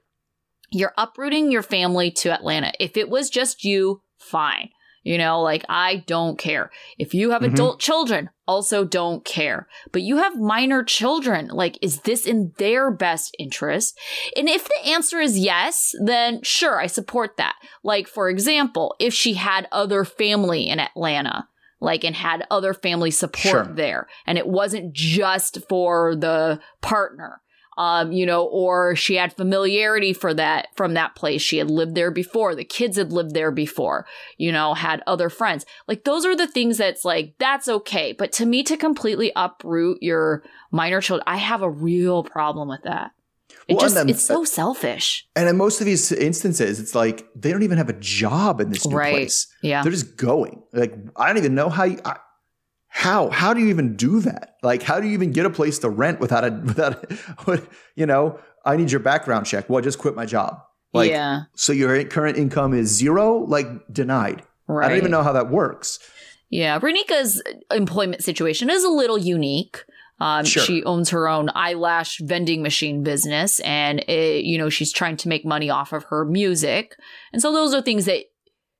[0.70, 2.72] you're uprooting your family to Atlanta.
[2.80, 4.70] If it was just you, fine.
[5.04, 6.70] You know, like I don't care.
[7.00, 7.54] If you have Mhm.
[7.54, 9.68] adult children, also don't care.
[9.92, 11.48] But you have minor children.
[11.48, 13.98] Like, is this in their best interest?
[14.36, 17.56] And if the answer is yes, then sure, I support that.
[17.84, 21.48] Like, for example, if she had other family in Atlanta,
[21.80, 23.74] like, and had other family support Sure.
[23.74, 27.42] there, and it wasn't just for the partner
[27.78, 31.42] um, you know, or she had familiarity for that from that place.
[31.42, 32.54] She had lived there before.
[32.54, 34.06] The kids had lived there before,
[34.38, 35.66] you know, had other friends.
[35.88, 38.12] Like those are the things that's like, that's okay.
[38.12, 42.82] But to me, to completely uproot your minor children, I have a real problem with
[42.84, 43.12] that.
[43.68, 45.28] It Well, just, then- it's so selfish.
[45.36, 48.70] And in most of these instances, it's like they don't even have a job in
[48.70, 49.14] this new Right.
[49.14, 49.48] place.
[49.62, 49.82] Yeah.
[49.84, 50.64] They're just going.
[50.74, 51.84] Like I don't even know how.
[51.86, 52.18] You, I,
[52.88, 54.51] how how do you even do that?
[54.64, 57.04] Like how do you even get a place to rent without a without
[57.48, 57.62] a,
[57.96, 58.40] you know?
[58.64, 59.70] I need your background check.
[59.70, 60.62] Well, I just quit my job.
[60.94, 61.44] Like yeah.
[61.56, 63.40] so, your current income is zero.
[63.40, 64.44] Like denied.
[64.68, 64.86] Right.
[64.86, 66.00] I don't even know how that works.
[66.50, 67.42] Yeah, Raneka's
[67.72, 69.84] employment situation is a little unique.
[70.20, 70.64] Um, Sure.
[70.64, 75.30] She owns her own eyelash vending machine business, and it, you know she's trying to
[75.30, 76.96] make money off of her music,
[77.34, 78.26] and so those are things that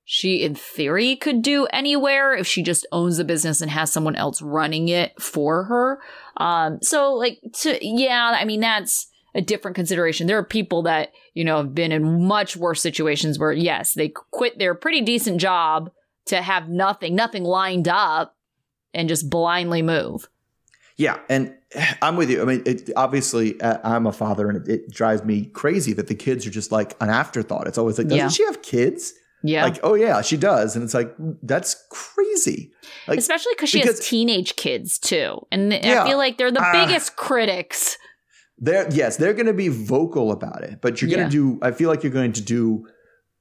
[0.04, 4.16] she, in theory, could do anywhere if she just owns the business and has someone
[4.16, 6.00] else running it for her.
[6.36, 10.26] Um, so, like, to yeah, I mean that's a different consideration.
[10.26, 14.08] There are people that you know have been in much worse situations where yes, they
[14.08, 15.90] quit their pretty decent job
[16.26, 18.36] to have nothing, nothing lined up,
[18.94, 20.28] and just blindly move.
[20.96, 21.54] Yeah, and
[22.02, 22.42] I'm with you.
[22.42, 26.08] I mean, it, obviously, uh, I'm a father, and it, it drives me crazy that
[26.08, 27.66] the kids are just like an afterthought.
[27.66, 28.28] It's always like, doesn't Yeah.
[28.28, 29.14] she have kids?
[29.44, 29.64] Yeah.
[29.64, 32.70] Like, oh yeah, she does, and it's like that's crazy.
[33.08, 35.46] Like, Especially because she because- has teenage kids too.
[35.50, 36.04] And Yeah.
[36.04, 36.86] I feel like they're the Ah.
[36.86, 37.96] biggest critics.
[38.58, 41.26] they're yes, they're going to be vocal about it, but you're going Yeah.
[41.28, 41.58] to do.
[41.62, 42.86] I feel like you're going to do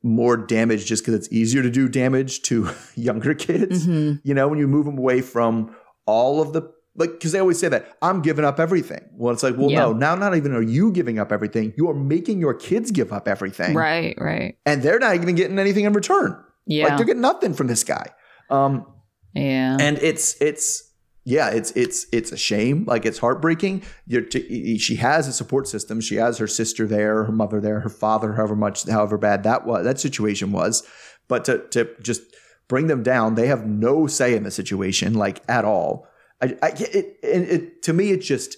[0.04, 3.86] more damage just because it's easier to do damage to younger kids.
[3.86, 4.20] Mhm.
[4.24, 5.76] You know, when you move them away from
[6.08, 6.64] all of the
[6.96, 9.02] like, because they always say that I'm giving up everything.
[9.14, 9.80] Well, it's like, well, Yeah.
[9.82, 11.74] no, now not even are you giving up everything.
[11.78, 14.58] You are making your kids give up everything, Right, right.
[14.66, 16.36] and they're not even getting anything in return.
[16.66, 16.88] Yeah.
[16.88, 18.08] Like they're getting nothing from this guy.
[18.50, 18.86] Um,
[19.34, 19.78] yeah.
[19.80, 20.90] and it's it's
[21.24, 25.68] yeah it's it's it's a shame like it's heartbreaking You're t- she has a support
[25.68, 29.44] system she has her sister there her mother there her father however much however bad
[29.44, 30.84] that was that situation was
[31.30, 32.24] but to to just
[32.68, 36.08] bring them down they have no say in the situation like at all
[36.42, 38.58] i, I it, it, it to me it's just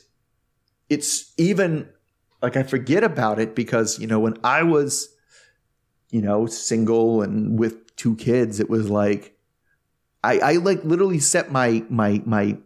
[0.90, 1.90] it's even
[2.42, 5.10] like i forget about it because you know when i was
[6.10, 9.34] you know single and with two kids it was like
[10.24, 12.58] I, I like literally set my my my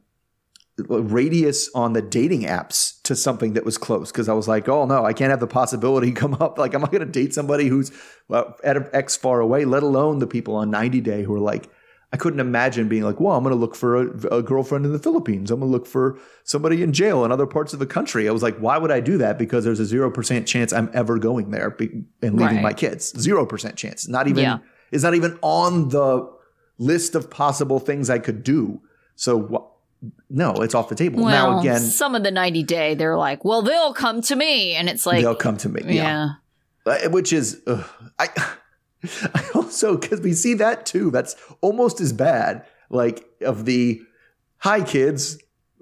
[0.77, 4.85] radius on the dating apps to something that was close because I was like, oh
[4.85, 6.57] no, I can't have the possibility come up.
[6.59, 7.91] Like, I'm not going to date somebody who's
[8.27, 11.69] well, at X far away, let alone the people on 90 Day who are like,
[12.13, 14.93] I couldn't imagine being like, well, I'm going to look for a, a girlfriend in
[14.93, 15.51] the Philippines.
[15.51, 18.29] I'm going to look for somebody in jail in other parts of the country.
[18.29, 19.37] I was like, why would I do that?
[19.37, 22.63] Because there's a 0% chance I'm ever going there be- and leaving Right.
[22.63, 23.11] my kids.
[23.13, 24.07] 0% chance.
[24.07, 24.57] Not even, Yeah.
[24.91, 26.29] is not even on the
[26.77, 28.79] list of possible things I could do.
[29.15, 29.67] So
[30.29, 31.23] no, it's off the table.
[31.25, 34.75] well, now again, some of the 90 day, they're like, well, they'll come to me.
[34.75, 35.81] And it's like, they'll come to me.
[35.95, 36.29] yeah.
[36.85, 37.83] Uh, Which is, ugh,
[38.17, 38.29] I,
[39.33, 41.11] I also, because we see that too.
[41.11, 42.65] That's almost as bad.
[42.89, 44.01] Like, of the,
[44.59, 45.37] hi kids,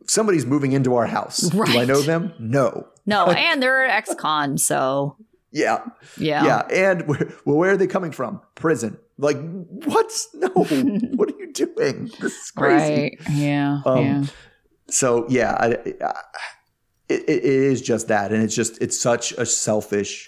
[0.08, 1.38] somebody's moving into our house.
[1.42, 2.34] Do I know them?
[2.40, 2.88] No.
[3.08, 4.58] No, and they're ex con.
[4.58, 5.16] So,
[5.52, 5.86] Yeah.
[6.18, 6.44] yeah.
[6.44, 6.60] Yeah.
[6.74, 8.42] And where, well, where are they coming from?
[8.56, 8.98] Prison.
[9.20, 9.38] Like,
[9.86, 10.12] what?
[10.34, 10.50] No.
[10.50, 12.10] what are you doing?
[12.20, 12.94] This is crazy.
[12.94, 13.18] Right.
[13.32, 13.82] Yeah.
[13.86, 14.24] Um, yeah.
[14.90, 15.66] So yeah, I,
[16.04, 16.14] I,
[17.10, 20.26] it, it is just that, and it's just it's such a selfish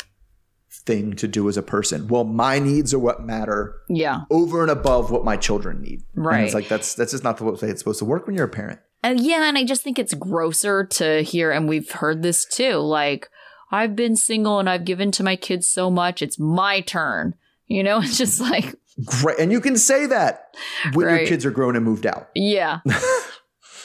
[0.87, 2.07] thing to do as a person.
[2.07, 4.21] Well, my needs are what matter Yeah.
[4.31, 6.01] over and above what my children need.
[6.15, 6.43] And Right.
[6.45, 8.49] it's like that's that's just not the way it's supposed to work when you're a
[8.49, 8.79] parent.
[9.03, 12.77] And yeah, and I just think it's grosser to hear, and we've heard this too.
[12.77, 13.29] Like,
[13.71, 17.35] I've been single and I've given to my kids so much, it's my turn.
[17.67, 18.73] You know, it's just like,
[19.05, 19.37] Great.
[19.37, 20.55] And you can say that
[20.93, 22.29] when your kids are grown and moved out.
[22.33, 22.79] yeah.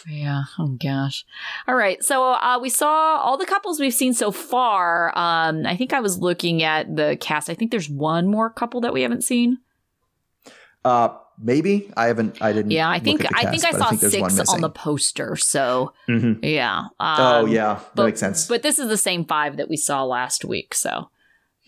[0.09, 0.45] yeah.
[0.59, 1.25] Oh gosh.
[1.69, 2.03] All right.
[2.03, 5.17] So uh, we saw all the couples we've seen so far.
[5.17, 7.49] Um, I think I was looking at the cast.
[7.51, 9.59] I think there's one more couple that we haven't seen.
[10.85, 11.91] Uh maybe.
[11.97, 14.17] I haven't I didn't Yeah, I look think at the I think I saw there's
[14.17, 15.37] one six on the poster.
[15.37, 16.41] So Mhm.
[16.43, 16.85] yeah.
[16.99, 18.49] Oh Um, yeah, that but, makes sense.
[18.49, 21.11] But this is the same five that we saw last week, so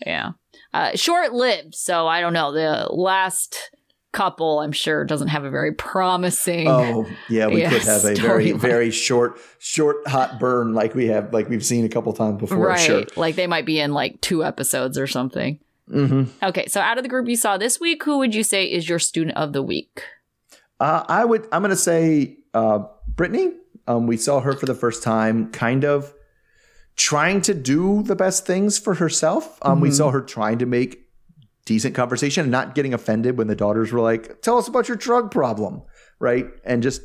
[0.05, 0.31] yeah,
[0.73, 1.75] uh, short lived.
[1.75, 2.51] So I don't know.
[2.51, 3.71] The last
[4.15, 6.67] couple, I'm sure, doesn't have a very promising.
[6.67, 8.59] Oh yeah, we Yeah, could have a very storyline.
[8.59, 12.57] very short short hot burn like we have like we've seen a couple times before.
[12.67, 13.03] right, Sure.
[13.15, 15.59] like they might be in like two episodes or something.
[15.87, 18.65] hmm Okay, so out of the group you saw this week, who would you say
[18.65, 20.03] is your student of the week?
[20.79, 21.47] Uh, I would.
[21.51, 23.51] I'm going to say uh, Brittany.
[23.87, 26.11] Um, we saw her for the first time, kind of
[26.95, 29.59] trying to do the best things for herself.
[29.61, 29.93] Um, We Mhm.
[29.97, 31.04] saw her trying to make
[31.65, 34.97] decent conversation and not getting offended when the daughters were like, "Tell us about your
[34.97, 35.81] drug problem,"
[36.19, 36.47] right?
[36.63, 37.01] And just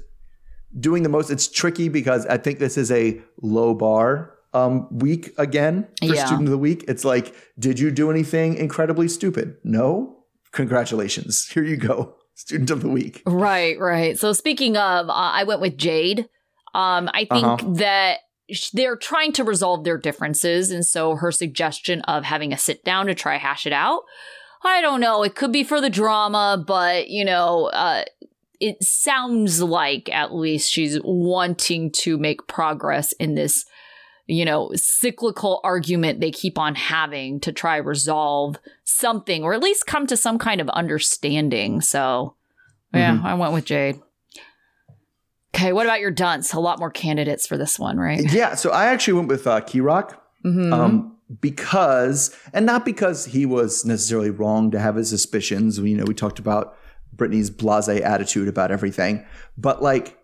[0.78, 1.30] doing the most.
[1.30, 6.24] It's tricky because I think this is a low bar um, week again for Yeah.
[6.26, 6.84] student of the week.
[6.88, 9.56] It's like, did you do anything incredibly stupid?
[9.64, 10.16] No.
[10.52, 11.48] Congratulations.
[11.48, 13.22] Here you go, student of the week.
[13.26, 14.18] Right, right.
[14.18, 16.28] So speaking of, uh, I went with Jade.
[16.74, 17.72] Um, I think Uh-huh.
[17.74, 18.18] that
[18.72, 23.06] they're trying to resolve their differences, and so her suggestion of having a sit down
[23.06, 24.02] to try hash it out.
[24.62, 25.22] I don't know.
[25.22, 28.04] It could be for the drama, but you know, uh,
[28.60, 33.64] it sounds like at least she's wanting to make progress in this,
[34.26, 39.86] you know, cyclical argument they keep on having to try resolve something, or at least
[39.86, 41.80] come to some kind of understanding.
[41.80, 42.34] So,
[42.92, 43.24] yeah, Mhm.
[43.24, 44.00] I went with Jade.
[45.54, 46.52] Okay, what about your dunce?
[46.52, 48.20] A lot more candidates for this one, right?
[48.32, 50.72] Yeah, so I actually went with uh, Kerok Mhm.
[50.72, 55.78] um, because, and not because he was necessarily wrong to have his suspicions.
[55.78, 56.76] You know, we talked about
[57.12, 59.24] Brittany's blase attitude about everything,
[59.56, 60.16] but like,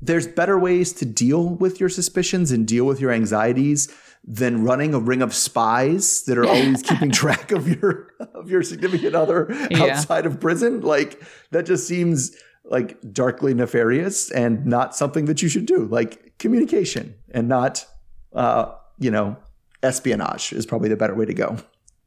[0.00, 3.88] there's better ways to deal with your suspicions and deal with your anxieties
[4.24, 8.62] than running a ring of spies that are always keeping track of your of your
[8.62, 9.84] significant other Yeah.
[9.84, 10.82] outside of prison.
[10.82, 11.22] Like
[11.52, 15.86] that just seems like darkly nefarious and not something that you should do.
[15.86, 17.86] Like communication and not
[18.34, 19.36] uh, you know,
[19.82, 21.56] espionage is probably the better way to go.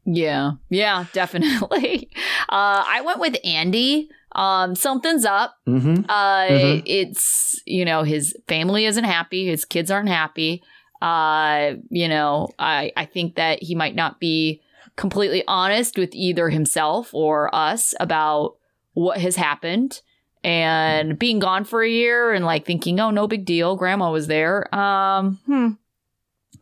[0.06, 2.10] Yeah, yeah, definitely.
[2.50, 4.10] Uh, I went with Andy.
[4.34, 5.56] Um, something's up.
[5.68, 6.06] Mm-hmm.
[6.08, 6.84] Uh, Mhm.
[6.86, 10.64] it's you know his family isn't happy, his kids aren't happy.
[11.02, 14.62] Uh, you know, I I think that he might not be
[14.96, 18.56] completely honest with either himself or us about
[18.94, 20.02] what has happened.
[20.44, 24.28] And being gone for a year and like thinking, oh, no big deal, grandma was
[24.28, 24.74] there.
[24.74, 25.70] Um, hmm,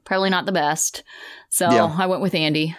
[0.08, 1.04] probably not the best.
[1.50, 1.96] So Yeah.
[1.98, 2.76] I went with Andy.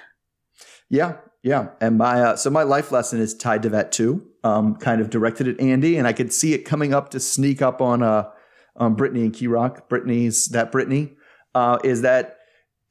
[0.91, 1.68] Yeah, yeah.
[1.81, 4.26] And my uh, so my life lesson is tied to that too.
[4.43, 7.61] Um, kind of directed at Andy, and I could see it coming up to sneak
[7.62, 8.31] up on uh
[8.76, 9.89] on Brittany and Kerok.
[9.89, 11.16] Brittany's that Brittany
[11.55, 12.39] uh, is that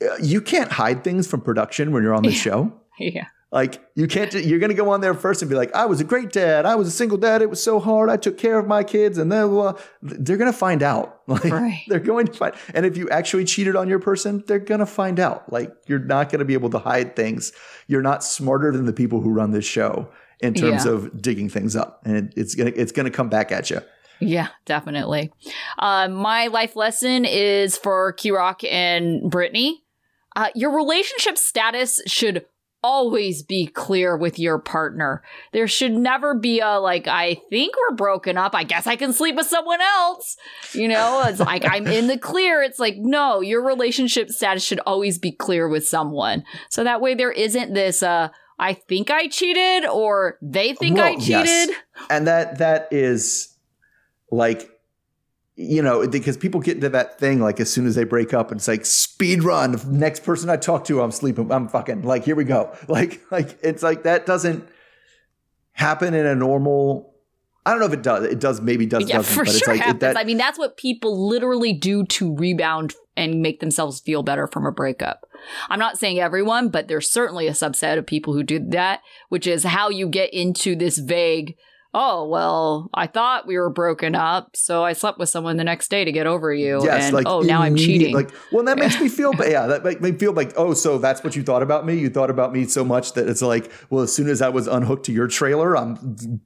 [0.04, 2.36] uh, you can't hide things from production when you're on the Yeah.
[2.38, 2.74] show.
[3.00, 3.28] Yeah.
[3.52, 4.34] Like you can't.
[4.34, 6.66] You're going to go on there first and be like, "I was a great dad.
[6.66, 7.42] I was a single dad.
[7.42, 8.10] It was so hard.
[8.10, 9.50] I took care of my kids." And then
[10.02, 11.14] they're going to find out.
[11.30, 11.82] Like Right.
[11.90, 12.54] they're going to find.
[12.74, 15.52] And if you actually cheated on your person, they're going to find out.
[15.52, 17.52] Like you're not going to be able to hide things.
[17.88, 20.92] You're not smarter than the people who run this show in terms Yeah.
[20.92, 23.82] of digging things up, and it, it's gonna it's gonna come back at you.
[24.20, 25.32] Yeah, definitely.
[25.78, 29.84] Uh, my life lesson is for Kerok and Brittany.
[30.36, 32.46] Uh, your relationship status should
[32.84, 35.24] always be clear with your partner.
[35.52, 38.54] There should never be a like, I think we're broken up.
[38.56, 40.38] I guess I can sleep with someone else.
[40.74, 42.62] You know, it's like I'm in the clear.
[42.62, 46.44] It's like, no, your relationship status should always be clear with someone.
[46.70, 51.12] So that way there isn't this, uh, I think I cheated or they think I
[51.12, 51.48] Well, yes.
[51.68, 51.76] cheated.
[52.10, 53.56] and that that is
[54.32, 54.70] like
[55.60, 58.52] you know because people get into that thing like as soon as they break up
[58.52, 62.36] it's like speed run next person i talk to i'm sleeping i'm fucking like here
[62.36, 64.68] we go like like it's like that doesn't
[65.72, 67.12] happen in a normal
[67.66, 69.60] i don't know if it does it does maybe does yeah, doesn't for but it's
[69.64, 70.02] sure like it- happens.
[70.02, 74.46] that I mean, that's what people literally do to rebound and make themselves feel better
[74.48, 75.26] from a breakup.
[75.70, 79.48] I'm not saying everyone, but there's certainly a subset of people who do that, which
[79.48, 81.56] is how you get into this vague,
[82.00, 85.90] oh, well, I thought we were broken up, so I slept with someone the next
[85.90, 86.84] day to get over you.
[86.84, 88.14] Yes, and like oh, now I'm cheating.
[88.14, 91.24] Like, well, that makes me feel, yeah, that makes me feel like, oh, so that's
[91.24, 91.96] what you thought about me.
[91.96, 94.68] You thought about me so much that it's like, well, as soon as I was
[94.68, 95.96] unhooked to your trailer, I'm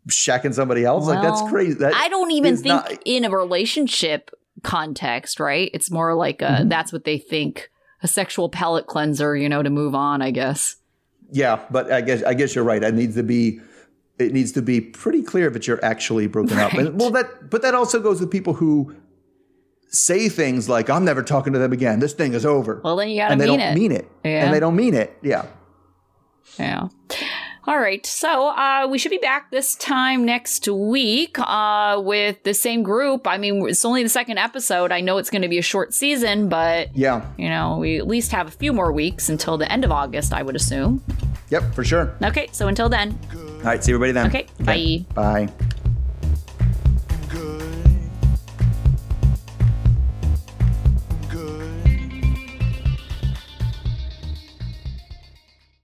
[0.10, 1.06] shacking somebody else.
[1.08, 1.74] like that's Well, crazy.
[1.80, 4.32] That I don't even think not- in a relationship
[4.64, 5.70] context, right?
[5.74, 6.70] It's more like a, Mm-hmm.
[6.70, 7.70] that's what they think
[8.04, 10.76] a sexual palate cleanser, you know, to move on, I guess.
[11.32, 12.82] yeah, but I guess I guess you're right.
[12.84, 13.60] It needs to be.
[14.28, 16.74] It needs to be pretty clear that you're actually broken up.
[16.74, 18.95] And well, that but that also goes with people who
[19.89, 21.99] say things like, "I'm never talking to them again.
[21.99, 23.76] This thing is over," Well, then you gotta and they mean don't it.
[23.76, 24.45] mean it, Yeah.
[24.45, 25.17] and they don't mean it.
[25.22, 25.45] Yeah.
[26.59, 26.88] Yeah.
[27.67, 28.03] All right.
[28.05, 33.28] So uh, we should be back this time next week uh, with the same group.
[33.28, 34.91] I mean, it's only the second episode.
[34.91, 37.24] I know it's going to be a short season, but, Yeah.
[37.38, 40.34] you know, we at least have a few more weeks until the end of August,
[40.34, 41.03] I would assume.
[41.51, 41.76] Yep.
[41.76, 42.15] For sure.
[42.24, 42.49] Okay.
[42.51, 43.17] So until then.
[43.62, 43.84] All right.
[43.84, 44.28] See everybody then.
[44.28, 45.05] Okay, bye.
[45.47, 45.72] Bye.